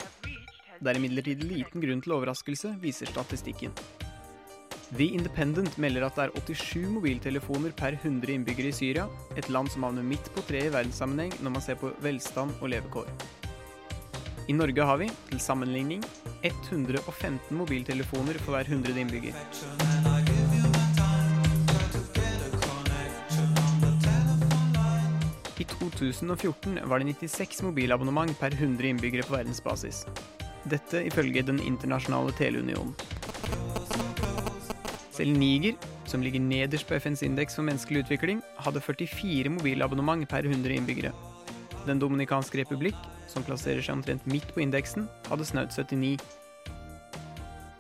[0.83, 3.71] Det er imidlertid liten grunn til overraskelse, viser statistikken.
[4.93, 9.07] The Independent melder at det er 87 mobiltelefoner per 100 innbyggere i Syria,
[9.39, 12.75] et land som havner midt på treet i verdenssammenheng når man ser på velstand og
[12.75, 13.09] levekår.
[14.51, 16.03] I Norge har vi, til sammenligning,
[16.43, 20.12] 115 mobiltelefoner for hver 100 innbygger.
[25.63, 30.01] I 2014 var det 96 mobilabonnement per 100 innbyggere på verdensbasis.
[30.67, 32.95] Dette ifølge Den internasjonale teleunionen.
[35.13, 40.49] Selv Niger, som ligger nederst på FNs indeks for menneskelig utvikling, hadde 44 mobilabonnement per
[40.49, 41.13] 100 innbyggere.
[41.87, 42.99] Den dominikanske republikk,
[43.29, 46.19] som plasserer seg omtrent midt på indeksen, hadde snaut 79.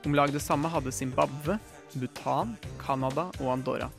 [0.06, 1.58] Om lag det samme hadde Zimbabwe,
[1.96, 3.90] Bhutan, Canada og Andorra.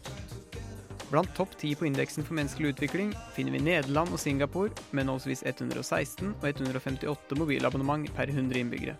[1.13, 5.43] Blant topp ti på indeksen for menneskelig utvikling finner vi Nederland og Singapore med henholdsvis
[5.45, 8.95] 116 og 158 mobilabonnement per 100 innbyggere.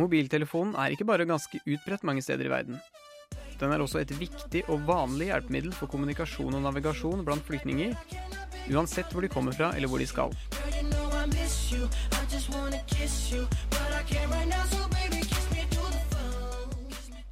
[0.00, 2.80] Mobiltelefonen er ikke bare ganske utbredt mange steder i verden.
[3.60, 7.92] Den er også et viktig og vanlig hjelpemiddel for kommunikasjon og navigasjon blant flyktninger,
[8.72, 10.32] uansett hvor de kommer fra eller hvor de skal.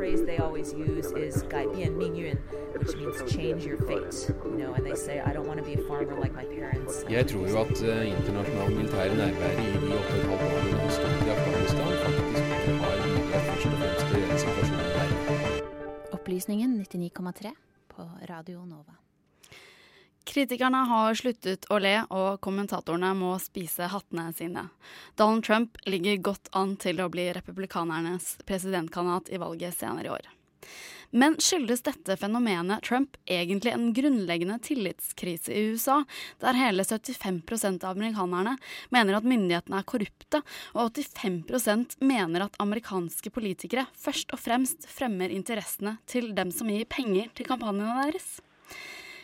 [0.00, 2.36] phrase they always use is 改变命运,
[2.78, 4.34] which means change your fate.
[4.44, 7.04] You know, and they say, I don't want to be a farmer like my parents.
[7.10, 10.68] Jeg tror jo at uh, internasjonalt militære nærværet i de åtte og et halvt årene
[10.72, 12.44] vi har stått i Afghanistan, faktisk
[12.82, 15.16] har bidratt først og fremst til å gjøre situasjonen verre.
[16.18, 17.52] Opplysningen 99,3
[17.94, 18.94] på Radio Nova.
[20.23, 24.67] Kritikerne har sluttet å le, og kommentatorene må spise hattene sine.
[25.17, 30.29] Donald Trump ligger godt an til å bli republikanernes presidentkandidat i valget senere i år.
[31.11, 35.97] Men skyldes dette fenomenet Trump egentlig en grunnleggende tillitskrise i USA,
[36.39, 38.53] der hele 75% av amerikanerne
[38.95, 40.39] mener at myndighetene er korrupte,
[40.71, 46.87] og 85% mener at amerikanske politikere først og fremst fremmer interessene til dem som gir
[46.87, 48.31] penger til kampanjene deres?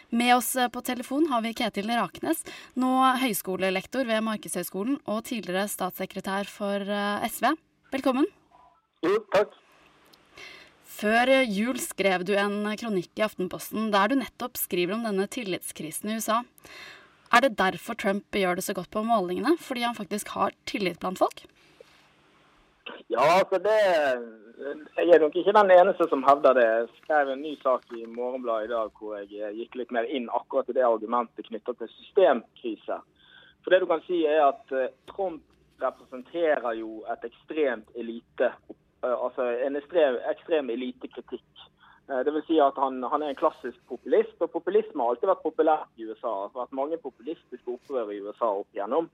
[0.10, 2.46] Med oss på telefon har vi Ketil Raknes,
[2.80, 2.90] nå
[3.20, 6.86] høyskolelektor ved Markedshøgskolen og tidligere statssekretær for
[7.28, 7.50] SV.
[7.92, 8.30] Velkommen.
[9.04, 9.52] Jo, takk.
[10.98, 16.14] Før jul skrev du en kronikk i Aftenposten der du nettopp skriver om denne tillitskrisen
[16.14, 16.40] i USA.
[17.28, 19.58] Er det derfor Trump gjør det så godt på målingene?
[19.60, 21.44] Fordi han faktisk har tillit blant folk?
[23.14, 23.78] Ja, altså det
[24.98, 26.66] Jeg er nok ikke den eneste som hevder det.
[26.66, 30.30] Jeg skrev en ny sak i Morgenbladet i dag hvor jeg gikk litt mer inn
[30.34, 32.98] akkurat i det argumentet knyttet til systemkrise.
[33.64, 34.74] For det du kan si er at
[35.12, 35.44] Trump
[35.82, 38.52] representerer jo et ekstremt elite,
[39.04, 41.66] eh, altså en ekstrem, ekstrem elitekritikk.
[42.08, 42.46] Dvs.
[42.48, 46.06] Si at han, han er en klassisk populist, og populisme har alltid vært populært i
[46.08, 46.30] USA.
[46.48, 49.10] Det har vært mange populistiske opprør i USA opp igjennom.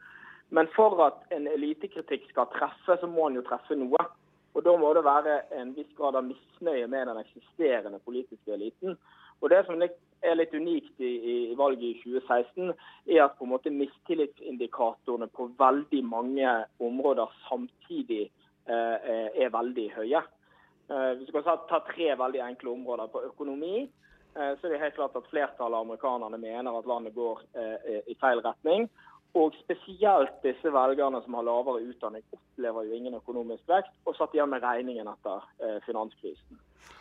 [0.53, 4.05] Men for at en elitekritikk skal treffe, så må han jo treffe noe.
[4.53, 8.97] Og da må det være en viss grad av misnøye med den eksisterende politiske eliten.
[9.41, 12.69] Og det som er litt unikt i, i valget i 2016,
[13.09, 18.27] er at på en måte mistillitsindikatorene på veldig mange områder samtidig
[18.69, 20.21] eh, er veldig høye.
[20.91, 23.09] Eh, hvis du kan ta, ta tre veldig enkle områder.
[23.11, 27.17] På økonomi eh, så er det helt klart at flertallet av amerikanerne mener at landet
[27.17, 28.85] går eh, i feil retning.
[29.33, 34.35] Og spesielt disse velgerne som har lavere utdanning, opplever jo ingen økonomisk vekst, og satt
[34.37, 36.59] igjen med regningen etter eh, finanskrisen.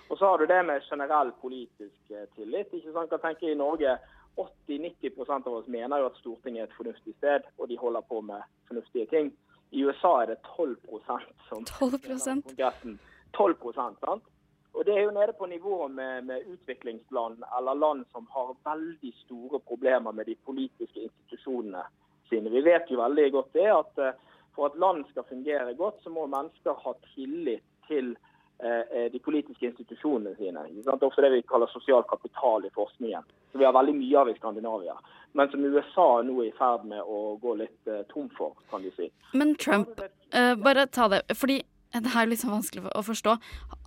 [0.08, 2.72] Og så har du det med generell politisk eh, tillit.
[2.72, 3.12] ikke sant?
[3.12, 3.98] Kan tenke I Norge
[4.40, 8.20] 80-90% av oss mener jo at Stortinget er et fornuftig sted, og de holder på
[8.20, 9.32] med fornuftige ting.
[9.72, 12.98] I USA er det 12% som 12 Kongressen.
[13.36, 14.24] 12 sant?
[14.72, 19.12] Og Det er jo nede på nivå med, med utviklingsland eller land som har veldig
[19.24, 21.84] store problemer med de politiske institusjonene
[22.32, 22.50] sine.
[22.50, 24.20] Vi vet jo veldig godt det at eh,
[24.56, 28.12] for at land skal fungere godt, så må mennesker ha tillit til
[28.60, 30.66] eh, de politiske institusjonene sine.
[30.68, 33.24] Det er også det vi kaller sosial kapital i forskningen.
[33.52, 34.96] Så Vi har veldig mye av i Skandinavia.
[35.32, 38.84] Men som USA nå er i ferd med å gå litt eh, tom for, kan
[38.84, 39.08] du si.
[39.32, 40.00] Men Trump,
[40.32, 41.24] eh, bare ta det.
[41.36, 41.62] Fordi
[41.92, 43.36] det er jo litt så vanskelig å forstå.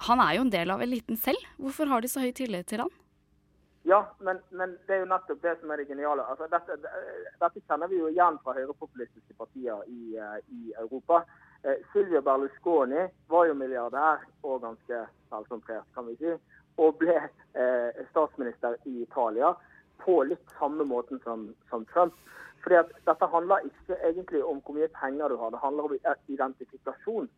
[0.10, 1.41] Han er jo en del av eliten selv.
[1.62, 2.93] Hvorfor har de så høy tillit til han?
[3.88, 6.24] Ja, men, men, det er jo nettopp det som er det geniale.
[6.26, 6.74] Altså, dette,
[7.38, 11.20] dette, kjenner vi jo igjen fra høyrepopulistiske partier i, uh, i Europa.
[11.62, 16.34] Eh, Silvio Berlusconi var jo milliardær og ganske selvsentrert, kan vi si.
[16.82, 19.52] Og ble eh, statsminister i Italia
[20.02, 22.18] på litt samme måten som, som Trump.
[22.64, 26.18] Fordi at Dette handler ikke egentlig om hvor mye penger du har, det handler om
[26.34, 27.30] identifikasjon.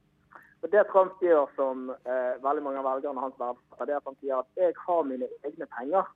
[0.64, 4.40] Og Det Trump gjør som veldig mange av velgerne hans det er at han sier
[4.40, 6.08] at jeg har mine egne penger.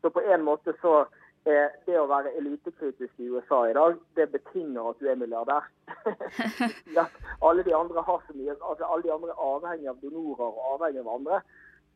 [0.00, 1.04] Så på en måte så
[1.48, 5.68] er det å være elitekritisk i USA i dag, det betinger at du er milliardær.
[7.46, 10.66] alle de andre har så mye, altså alle de andre er avhengig av donorer og
[10.74, 11.40] avhengig av andre.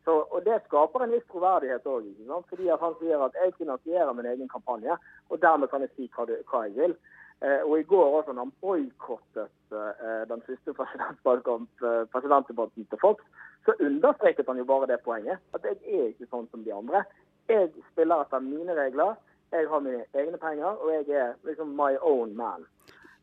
[0.05, 2.09] Så, og Det skaper en viss troverdighet òg.
[2.49, 4.97] Fordi at han sier at jeg finansierer min egen kampanje,
[5.29, 6.97] og dermed kan jeg si hva, det, hva jeg vil.
[7.43, 13.25] Eh, og I går også når han boikottet eh, den siste eh, presidentdebatten til Fox,
[13.65, 15.41] så understreket han jo bare det poenget.
[15.53, 17.03] At jeg er ikke sånn som de andre.
[17.49, 19.17] Jeg spiller etter mine regler.
[19.53, 22.65] Jeg har mine egne penger, og jeg er liksom my own man.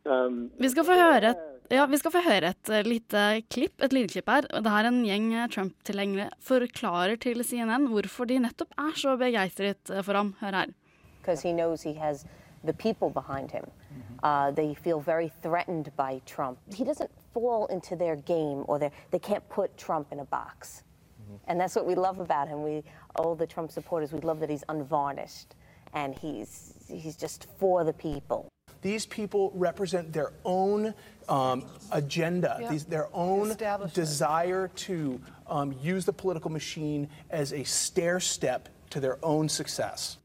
[0.05, 3.21] Um, vi, skal få høre et, ja, vi skal få høre et lite
[3.55, 4.49] klipp, et lydklipp her.
[4.51, 10.19] Det er en gjeng Trump-tilhengere forklarer til CNN hvorfor de nettopp er så begeistret for
[10.19, 10.35] ham.
[10.41, 10.75] Hør her.
[11.21, 12.27] Because he knows he has
[12.65, 13.71] the people behind him.
[14.23, 16.59] Uh, they feel very threatened by Trump.
[16.75, 20.83] He doesn't fall into their game, or their, they can't put Trump in a box.
[21.47, 22.63] And that's what we love about him.
[22.63, 22.83] We,
[23.17, 25.55] all the Trump supporters, we love that he's unvarnished
[25.95, 28.49] and he's, he's just for the people.
[28.81, 30.95] These people represent their own
[31.29, 32.71] um, agenda, Yeah.
[32.71, 33.57] these, their own
[33.95, 40.19] desire to um, use the political machine as a stair step to their own success.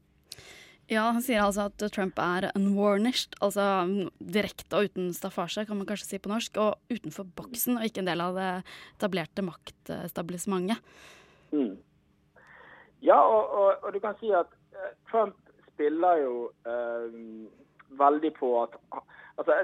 [0.88, 3.84] Ja, Han sier altså at Trump er unwarnished, altså
[4.18, 8.00] direkte og uten staffasje, kan man kanskje si på norsk, og utenfor boksen, og ikke
[8.00, 8.48] en del av det
[8.96, 10.80] etablerte maktstabilisementet.
[11.52, 11.76] Mm.
[13.04, 15.36] Ja, og, og, og du kan si at eh, Trump
[15.68, 16.32] spiller jo
[16.66, 17.20] eh,
[18.00, 18.74] veldig på at
[19.38, 19.60] altså,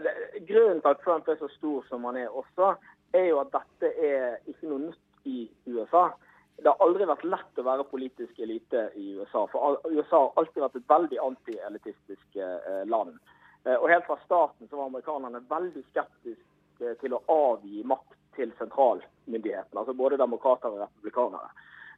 [0.49, 2.75] Grunnen til at Trump er så stor som han er også,
[3.15, 6.11] er jo at dette er ikke noe nytt i USA.
[6.57, 9.45] Det har aldri vært lett å være politisk elite i USA.
[9.51, 13.17] For USA har alltid vært et veldig antielitistisk eh, land.
[13.65, 18.53] Eh, og helt fra starten så var amerikanerne veldig skeptiske til å avgi makt til
[18.59, 21.51] sentralmyndighetene, altså både demokrater og republikanere.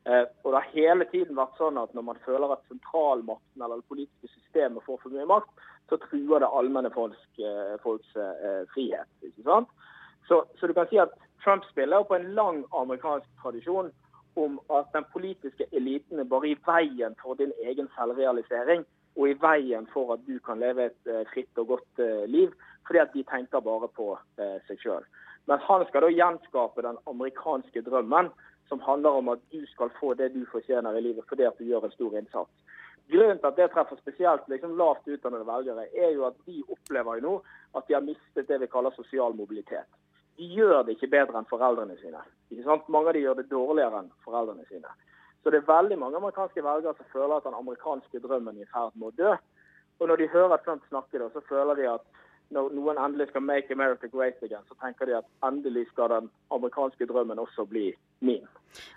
[0.06, 3.80] Eh, og det har hele tiden vært sånn at når man føler at sentralmakten eller
[3.80, 8.62] det politiske systemet får for mye makt, så truer det allmenne folks, eh, folks eh,
[8.74, 9.10] frihet.
[9.26, 9.72] ikke sant?
[10.28, 13.90] Så, så du kan si at Trump spiller på en lang amerikansk tradisjon
[14.36, 18.84] om at den politiske eliten er bare i veien for din egen selvrealisering,
[19.16, 22.52] og i veien for at du kan leve et eh, fritt og godt eh, liv,
[22.86, 25.06] fordi at de tenker bare på eh, seg sjøl.
[25.48, 28.30] Men han skal da gjenskape den amerikanske drømmen,
[28.68, 31.68] som handler om at du skal få det du fortjener i livet fordi at du
[31.68, 32.72] gjør en stor innsats.
[33.12, 37.20] Grunnen til at det treffer spesielt liksom lavt utdannede velgere, er jo at de opplever
[37.20, 37.34] jo nå
[37.78, 39.86] at de har mistet det vi kaller sosial mobilitet.
[40.36, 42.20] De gjør det ikke bedre enn foreldrene sine.
[42.52, 42.88] Ikke sant?
[42.92, 44.90] Mange av de gjør det dårligere enn foreldrene sine.
[45.42, 48.72] Så det er veldig mange amerikanske velgere som føler at den amerikanske drømmen er i
[48.72, 49.34] ferd med å dø.
[50.00, 52.04] Og når de hører Trump snakke, da, så føler de at
[52.54, 56.30] når noen endelig skal 'make America great again', så tenker de at endelig skal den
[56.50, 58.46] amerikanske drømmen også bli min.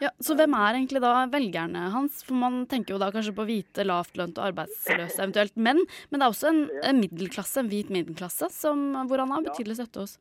[0.01, 2.23] Ja, Så hvem er egentlig da velgerne hans?
[2.23, 5.81] For Man tenker jo da kanskje på hvite, lavtlønte og arbeidsløse eventuelt menn.
[6.09, 9.77] Men det er også en, en middelklasse, en hvit middelklasse som, hvor han har betydelig
[9.77, 10.19] støtte hos.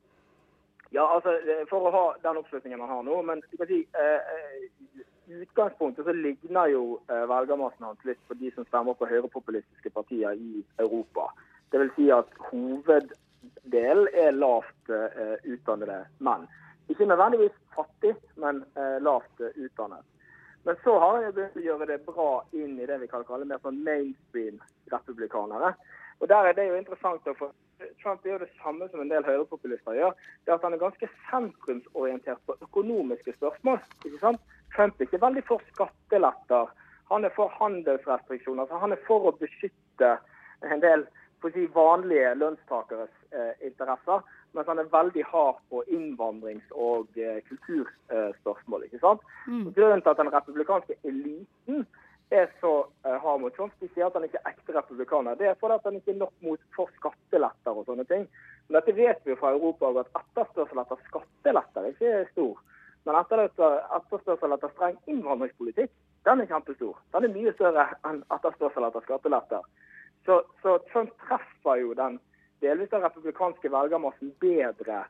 [0.91, 1.35] Ja, altså,
[1.69, 3.21] For å ha den oppslutningen man har nå.
[3.23, 8.51] Men du kan si, eh, utgangspunktet så ligner jo eh, velgermassen hans litt på de
[8.55, 11.29] som stemmer på høyrepopulistiske partier i Europa.
[11.75, 16.49] Vil si at hoveddelen er lavt eh, utdannede menn.
[16.89, 20.07] Ikke nødvendigvis fattig, men eh, lavt eh, utdannet.
[20.65, 23.47] Men så har han begynt å gjøre det bra inn i det vi kan kalle
[23.49, 24.59] mer sånn mainstream
[24.93, 25.75] republikanere.
[26.19, 27.53] Og der er det jo interessant å få
[28.03, 30.15] Trump gjør det samme som en del høyrepopulister gjør.
[30.45, 33.79] det er at Han er ganske sentrumsorientert på økonomiske spørsmål.
[34.05, 34.41] ikke sant?
[34.77, 36.67] Trump er ikke veldig for skatteletter.
[37.13, 38.63] Han er for handelsrestriksjoner.
[38.63, 40.19] altså Han er for å beskytte
[40.63, 41.07] en del
[41.53, 48.85] si, vanlige lønnstakeres eh, interesser, mens han er veldig hard på innvandrings- og eh, kulturspørsmål.
[48.85, 49.21] ikke sant?
[49.47, 49.73] Mm.
[49.77, 51.87] Grunnen til at den republikanske eliten
[52.31, 52.73] er så
[53.05, 55.79] eh, hard mot Trump, de sier at han ikke er ekte republikaner, det er fordi
[55.79, 58.27] at han ikke er nok mot for skatteletter og sånne ting.
[58.69, 62.61] Men dette vet vi jo fra Europa at etterspørsel etter skatteletter ikke er stor.
[63.09, 65.93] Men etter- etterspørsel etter streng innvandringspolitikk,
[66.29, 66.99] den er kjempestor.
[67.15, 69.63] Den er mye større enn etterspørsel etter skatteletter.
[70.27, 72.19] Så, så Trump treffer jo den
[72.61, 75.05] delvis den republikanske velgermassen bedre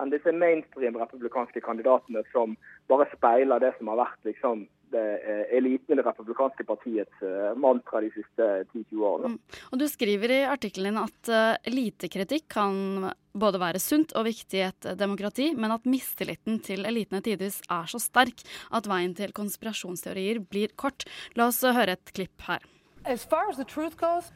[0.00, 2.56] enn disse mainstream republikanske kandidatene som
[2.90, 4.64] bare speiler det som har vært liksom,
[5.00, 9.38] eh, eliten i det republikanske partiets eh, mantra de siste 10-20 årene.
[9.72, 11.30] Og Du skriver i artikkelen din at
[11.70, 16.84] lite elitekritikk kan både være sunt og viktig i et demokrati, men at mistilliten til
[16.86, 21.06] elitene tidvis er så sterk at veien til konspirasjonsteorier blir kort.
[21.34, 22.62] La oss høre et klipp her.
[23.04, 24.32] As far as the truth goes,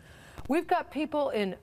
[0.48, 1.56] we've got people in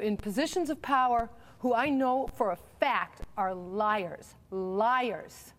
[0.00, 1.28] in positions of power
[1.58, 4.34] who I know for a fact are liars.
[4.50, 5.52] Liars.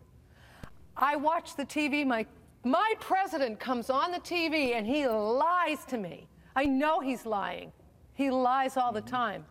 [0.96, 2.26] I watch the TV, my
[2.64, 6.26] my president comes on the TV and he lies to me.
[6.54, 7.72] I know he's lying.
[8.14, 9.44] He lies all the time.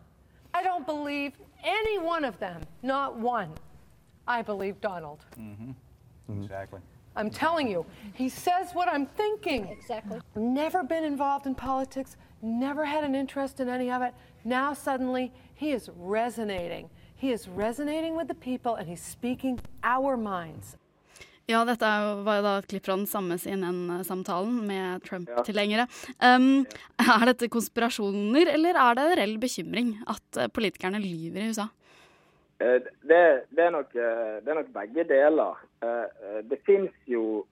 [0.54, 1.32] I don't believe
[1.64, 3.50] any one of them, not one.
[4.26, 5.24] I believe Donald.
[5.38, 6.42] Mm-hmm.
[6.42, 6.80] Exactly.
[7.14, 7.84] I'm telling you,
[8.14, 9.66] he says what I'm thinking.
[9.68, 10.20] Exactly.
[10.34, 14.14] Never been involved in politics, never had an interest in any of it.
[14.44, 16.88] Now suddenly he is resonating.
[17.16, 20.76] He is resonating with the people and he's speaking our minds.
[21.50, 21.88] Ja, dette
[22.22, 25.88] var jo da et klipp fra den samme CNN-samtalen med Trump-tilhengere.
[26.22, 26.64] Um,
[27.02, 31.66] er dette konspirasjoner, eller er det reell bekymring at eh, politikerne lyver i USA?
[32.62, 35.58] Eh, Det, det, er nok, eh, det er nok begge deler.
[36.46, 37.42] Det fins jo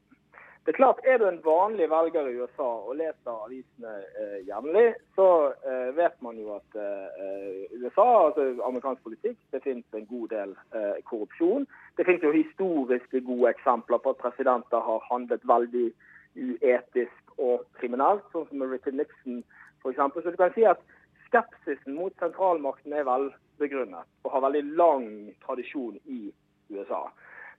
[0.64, 4.92] Det er klart, Er du en vanlig velger i USA og leser avisene eh, jevnlig,
[5.16, 5.28] så
[5.64, 10.52] eh, vet man jo at eh, USA, altså amerikansk politikk, det finnes en god del
[10.76, 11.66] eh, korrupsjon.
[11.96, 15.88] Det finnes jo historiske gode eksempler på at presidenter har handlet veldig
[16.36, 19.42] uetisk og kriminelt, sånn som Richard Nixon
[19.80, 19.96] f.eks.
[19.96, 20.84] Så du kan si at
[21.30, 25.06] skepsisen mot sentralmakten er velbegrunnet og har veldig lang
[25.44, 26.26] tradisjon i
[26.68, 27.06] USA.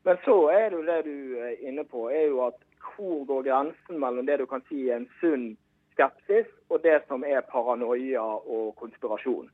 [0.06, 3.44] Men så er det jo det du er inne på, er jo at hvor går
[3.44, 5.58] grensen mellom det du kan si er en sunn
[5.94, 9.50] skepsis, og det som er paranoia og konspirasjon.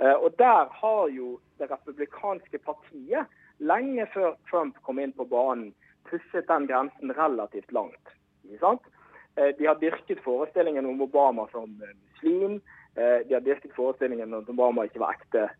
[0.00, 3.26] Eh, Og der har jo det republikanske partiet,
[3.58, 5.74] lenge før Trump kom inn på banen,
[6.08, 8.08] pusset den grensen relativt langt.
[9.36, 11.80] Eh, De har dyrket forestillingen om Obama som
[12.12, 12.60] muslim.
[12.96, 15.50] Eh, De har dyrket forestillingen om at Obama ikke var ekte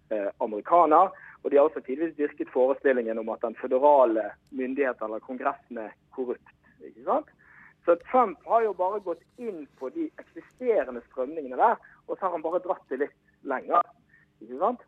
[0.40, 1.10] amerikaner.
[1.44, 5.90] Og de har også tidvis dyrket forestillingen om at den føderale myndigheten eller Kongressen er
[6.14, 6.48] korrupt.
[6.90, 7.32] Ikke sant?
[7.84, 12.36] Så Trump har jo bare gått inn på de eksisterende strømningene der, og så har
[12.36, 13.82] han bare dratt det litt lenger.
[14.40, 14.84] ikke sant?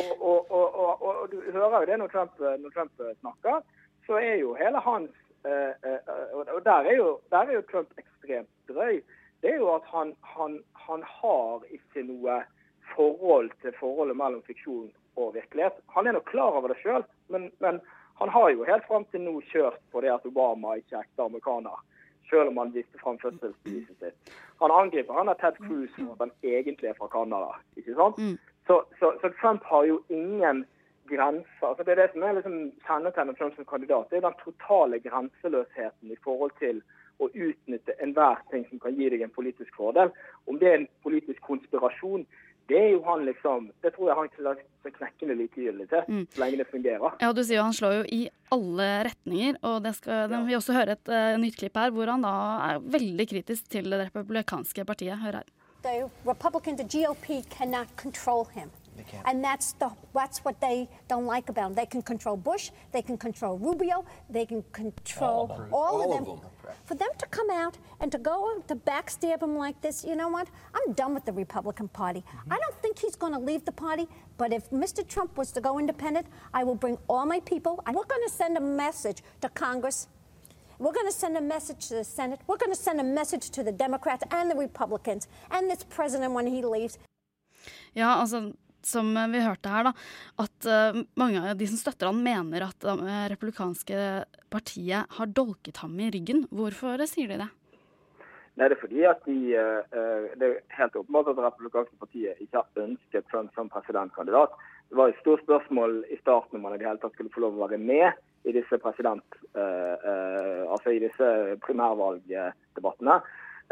[0.00, 3.60] Og, og, og, og, og du hører jo det når Trump, når Trump snakker,
[4.06, 5.10] så er jo hele hans
[5.44, 6.12] eh, eh,
[6.54, 9.02] og der er, jo, der er jo Trump ekstremt drøy.
[9.42, 12.40] Det er jo at han, han, han har ikke noe
[12.96, 15.76] forhold til forholdet mellom fiksjon og virkelighet.
[15.94, 17.80] Han er nok klar over det sjøl, men, men
[18.20, 21.24] han har jo helt fram til nå kjørt på det at Obama ikke er ekte
[21.24, 21.80] amerikaner.
[22.30, 24.36] Selv om han viste fram fødselsbeviset sitt.
[24.62, 27.58] Han angriper han er Ted Cruz for at han egentlig er fra Canada.
[27.76, 28.20] ikke sant?
[28.66, 30.64] Så, så, så Trump har jo ingen
[31.10, 31.66] grenser.
[31.66, 32.56] Altså det er det som er liksom
[32.86, 34.10] kjennetegnet Trump som kandidat.
[34.10, 36.80] Det er den totale grenseløsheten i forhold til
[37.22, 40.12] å utnytte enhver ting som kan gi deg en politisk fordel.
[40.46, 42.24] Om det er en politisk konspirasjon,
[42.68, 44.28] det er jo han liksom Det tror jeg han
[44.86, 46.26] er knekkende likegyldig til, Mm.
[46.34, 47.16] så lenge det fungerer.
[47.20, 48.20] Ja, du sier jo han slår jo i
[48.52, 50.42] alle retninger, og det skal ja.
[50.46, 52.34] vi også høre et uh, nytt klipp her hvor han da
[52.72, 55.18] er veldig kritisk til det republikanske partiet.
[55.22, 55.48] Hør her.
[55.82, 58.70] The Republican, the GOP cannot control him.
[59.24, 61.74] And that's the that's what they don't like about him.
[61.74, 65.68] They can control Bush, they can control Rubio, they can control All of them.
[65.72, 66.36] all, All of of them.
[66.36, 66.50] them.
[66.84, 70.28] For them to come out and to go to backstab him like this, you know
[70.28, 70.48] what?
[70.74, 72.20] I'm done with the Republican Party.
[72.20, 72.52] Mm-hmm.
[72.52, 74.06] I don't think he's going to leave the party,
[74.38, 75.06] but if Mr.
[75.06, 77.82] Trump was to go independent, I will bring all my people.
[77.86, 80.08] And we're going to send a message to Congress.
[80.78, 82.40] We're going to send a message to the Senate.
[82.46, 86.32] We're going to send a message to the Democrats and the Republicans and this president
[86.32, 86.98] when he leaves.
[87.94, 88.38] Ja, altså,
[88.88, 89.92] som vi hørte her, da,
[90.42, 93.98] at eh, mange av de som støtter han, mener at det eh, republikanske
[94.52, 96.46] partiet har dolket ham i ryggen.
[96.50, 97.50] Hvorfor sier de det?
[98.56, 101.96] Nei, Det er fordi at de, eh, eh, det er helt åpenbart at det republikanske
[102.02, 104.52] partiet ikke har ønsket Trump som presidentkandidat.
[104.90, 107.46] Det var et stort spørsmål i starten om han i det hele tatt skulle få
[107.46, 108.12] lov å være med
[108.44, 109.16] i disse eh,
[109.56, 111.28] eh, altså i disse
[111.64, 113.20] primærvalgdebattene.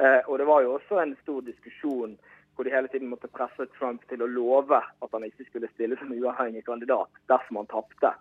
[0.00, 2.16] Eh, og det var jo også en stor diskusjon
[2.54, 5.98] hvor de hele tiden måtte presse Trump til å love at han ikke skulle stille
[6.00, 8.12] som uavhengig kandidat dersom han tapte.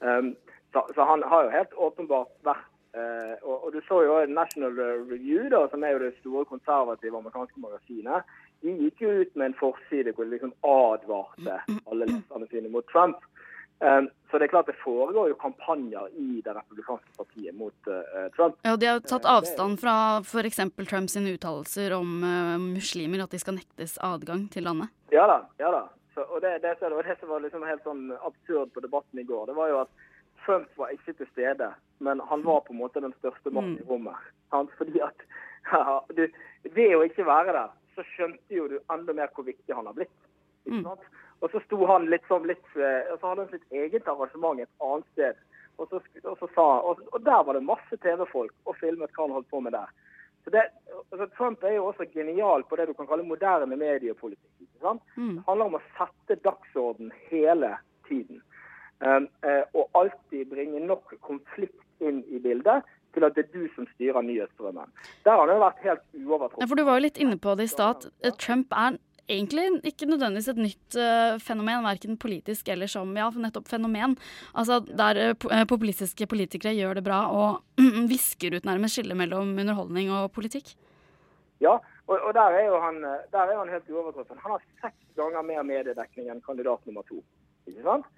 [0.00, 0.32] Um,
[0.72, 4.74] så, så han har jo helt åpenbart vært uh, og, og du så jo National
[5.10, 8.34] Review, da, som er jo det store konservative amerikanske magasinet.
[8.64, 11.60] De gikk jo ut med en forside hvor de liksom advarte
[11.90, 13.20] alle leserne sine mot Trump.
[13.82, 18.24] Um, så det er klart det foregår jo kampanjer i det republikanske partiet mot eh,
[18.34, 18.56] Trump.
[18.66, 19.94] Ja, De har jo tatt avstand fra
[20.24, 20.58] f.eks.
[20.88, 24.90] Trumps uttalelser om eh, muslimer, at de skal nektes adgang til landet.
[25.14, 25.38] Ja da.
[25.62, 25.84] ja da.
[26.14, 29.26] Så, og det, det, det det som var liksom helt sånn absurd på debatten i
[29.28, 29.46] går.
[29.50, 30.04] Det var jo at
[30.44, 31.70] Trump var ikke til stede,
[32.02, 34.18] men han var på en måte den største mannen i rommet.
[34.50, 34.74] Sant?
[34.78, 35.26] Fordi at
[35.72, 36.26] ja, du,
[36.74, 39.94] Ved å ikke være der, så skjønte jo du enda mer hvor viktig han har
[39.94, 40.14] blitt.
[40.66, 41.06] Ikke sant?
[41.44, 44.62] Og så sto han litt sånn litt, eh, og så hadde han sitt eget arrangement
[44.62, 45.42] et annet sted.
[45.76, 49.26] Og, så, og, så sa, og, og der var det masse TV-folk og filmet hva
[49.26, 49.90] han holdt på med der.
[50.44, 50.62] Så det,
[51.10, 54.68] altså Trump er jo også genial på det du kan kalle moderne mediepolitikk.
[54.80, 55.02] sant?
[55.16, 57.74] Det handler om å sette dagsorden hele
[58.08, 58.42] tiden.
[59.00, 62.84] Um, uh, og alltid bringe nok konflikt inn i bildet
[63.14, 64.92] til at det er du som styrer nyhetsstrømmen.
[65.24, 67.72] Der har det vært helt Ja, for Du var jo litt inne på det i
[67.72, 68.08] stad.
[68.38, 68.98] Trump er
[69.28, 74.16] egentlig ikke nødvendigvis et nytt uh, fenomen, verken politisk eller som ja, nettopp fenomen.
[74.54, 77.80] Altså Der uh, populistiske politikere gjør det bra og
[78.12, 80.74] visker ut nærmest skillet mellom underholdning og politikk.
[81.62, 83.00] Ja, og, og der, er jo han,
[83.32, 84.40] der er han helt uovertruffen.
[84.42, 87.22] Han har seks ganger mer mediedekning enn kandidat nummer to.
[87.70, 88.10] Ikke sant?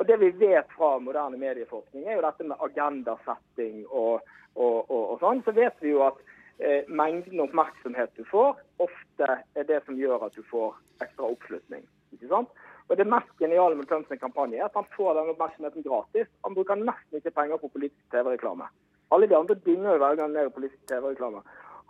[0.00, 4.22] Og Det vi vet fra moderne medieforskning, er jo dette med agendasetting og,
[4.54, 5.42] og, og, og sånn.
[5.44, 6.20] Så vet vi jo at
[6.60, 11.86] eh, mengden oppmerksomhet du får, ofte er det som gjør at du får ekstra oppslutning.
[12.14, 12.50] Ikke sant?
[12.90, 16.26] Og Det mest geniale med Trumps kampanje er at han får den oppmerksomheten gratis.
[16.44, 18.66] Han bruker nesten ikke penger på politisk TV-reklame.
[19.14, 21.42] Alle de andre begynner jo hver gang ned i politisk TV-reklame.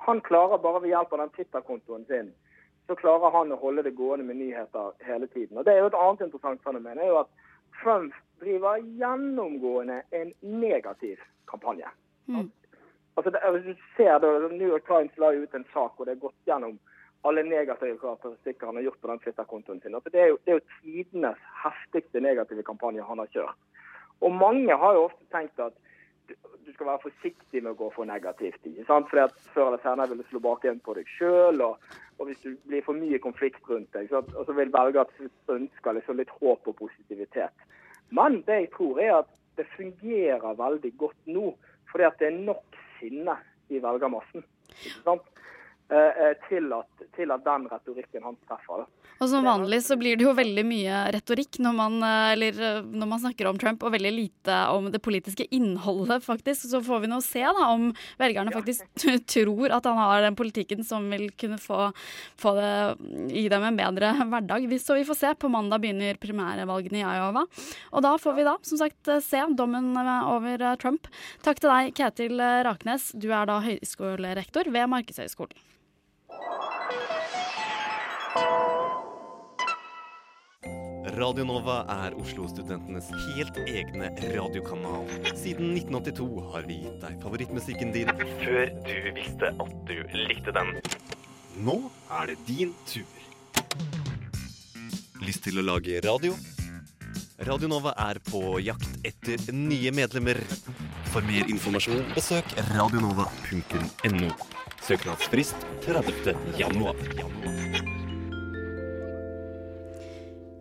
[0.06, 2.32] Han klarer bare ved hjelp av den Twitter-kontoen sin
[2.90, 5.58] så klarer han å holde det gående med nyheter hele tiden.
[5.58, 6.98] Og Det er jo et annet interessant fenomen.
[6.98, 7.28] er jo at
[7.82, 11.86] Trump driver gjennomgående en negativ kampanje.
[13.18, 16.14] Altså det, hvis du ser det, New York Times la ut en sak hvor det
[16.14, 16.78] er gått gjennom
[17.28, 19.94] alle negative karakteristikker han har gjort på den Twitter-kontoen sin.
[19.94, 23.58] Altså det, er jo, det er jo tidenes heftigste negative kampanje han har kjørt.
[24.20, 25.76] Og mange har jo ofte tenkt at
[26.28, 28.60] du, skal være forsiktig med å gå for negativt.
[28.64, 29.08] ikke sant?
[29.10, 31.60] Fordi at Før eller senere vil du slå bak igjen på deg sjøl.
[31.66, 35.04] Og, og hvis du blir for mye konflikt rundt deg, så, og så vil velgere
[35.04, 37.66] at slutt ønske liksom litt håp og positivitet.
[38.14, 41.50] Men det jeg tror er at det fungerer veldig godt nå,
[41.90, 42.69] fordi at det er nok
[43.00, 43.36] sinne
[43.70, 44.44] i velgermassen.
[44.84, 45.22] ikke sant?
[45.90, 48.84] Eh, eh, til, at, til at den retorikken han treffer.
[49.20, 53.08] Og som vanlig så blir det jo veldig mye retorikk når man, eh, eller, når
[53.10, 56.68] man snakker om Trump, og veldig lite om det politiske innholdet, faktisk.
[56.70, 57.88] Så får vi nå se da om
[58.20, 58.86] velgerne faktisk
[59.34, 61.88] tror at han har den politikken som vil kunne få,
[62.38, 62.70] få det,
[63.34, 64.68] gi dem en bedre hverdag.
[64.78, 65.34] Så vi får se.
[65.40, 67.42] På mandag begynner primærvalgene i Iowa.
[67.90, 71.10] Og da får vi da, som sagt, se dommen over Trump.
[71.42, 73.10] Takk til deg, Ketil Raknes.
[73.18, 75.58] Du er da høyskolerektor ved Markedshøgskolen.
[81.20, 85.08] Radio Nova er Oslo-studentenes helt egne radiokanal.
[85.36, 90.72] Siden 1982 har vi gitt deg favorittmusikken din før du visste at du likte den.
[91.60, 91.76] Nå
[92.20, 93.18] er det din tur.
[95.20, 96.36] Lyst til å lage radio?
[97.48, 100.40] Radio Nova er på jakt etter nye medlemmer.
[101.10, 104.59] For mer informasjon besøk radionova.no.
[104.80, 106.34] Søknadsfrist 30.
[106.58, 106.96] januar.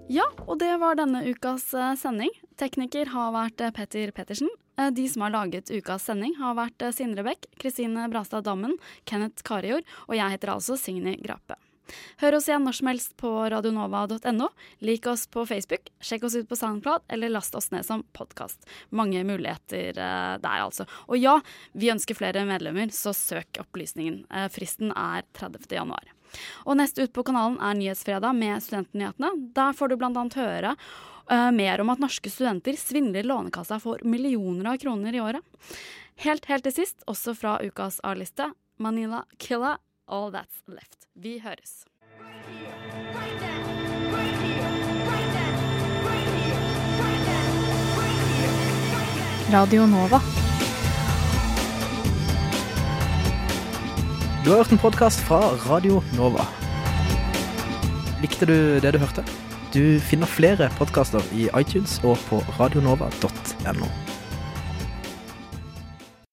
[0.09, 2.31] Ja, og det var denne ukas eh, sending.
[2.57, 4.49] Tekniker har vært eh, Petter Pettersen.
[4.81, 8.73] Eh, De som har laget ukas sending, har vært Sindre Bech, Kristine Brastad Dammen,
[9.05, 11.59] Kenneth Karijord, og jeg heter altså Signy Grape.
[12.21, 14.49] Hør oss igjen når som helst på radionova.no.
[14.85, 18.67] Lik oss på Facebook, sjekk oss ut på SoundCloud, eller last oss ned som podkast.
[18.89, 20.87] Mange muligheter eh, der, altså.
[21.07, 21.39] Og ja,
[21.73, 24.23] vi ønsker flere medlemmer, så søk opplysningen.
[24.29, 25.69] Eh, fristen er 30.
[25.79, 26.15] januar.
[26.69, 29.31] Og nest ut på kanalen er Nyhetsfredag med Studentnyhetene.
[29.55, 30.25] Der får du bl.a.
[30.35, 30.75] høre
[31.31, 35.45] uh, mer om at norske studenter svindler Lånekassa for millioner av kroner i året.
[36.25, 39.77] Helt, helt til sist, også fra ukas A-liste, Manila Killa,
[40.09, 41.05] All That's Left.
[41.13, 41.85] Vi høres.
[49.53, 50.19] Radio Nova.
[54.45, 55.39] Du har hørt en podkast fra
[55.69, 56.45] Radio Nova.
[58.21, 59.25] Likte du det du hørte?
[59.73, 64.08] Du finner flere podkaster i iTunes og på radionova.no.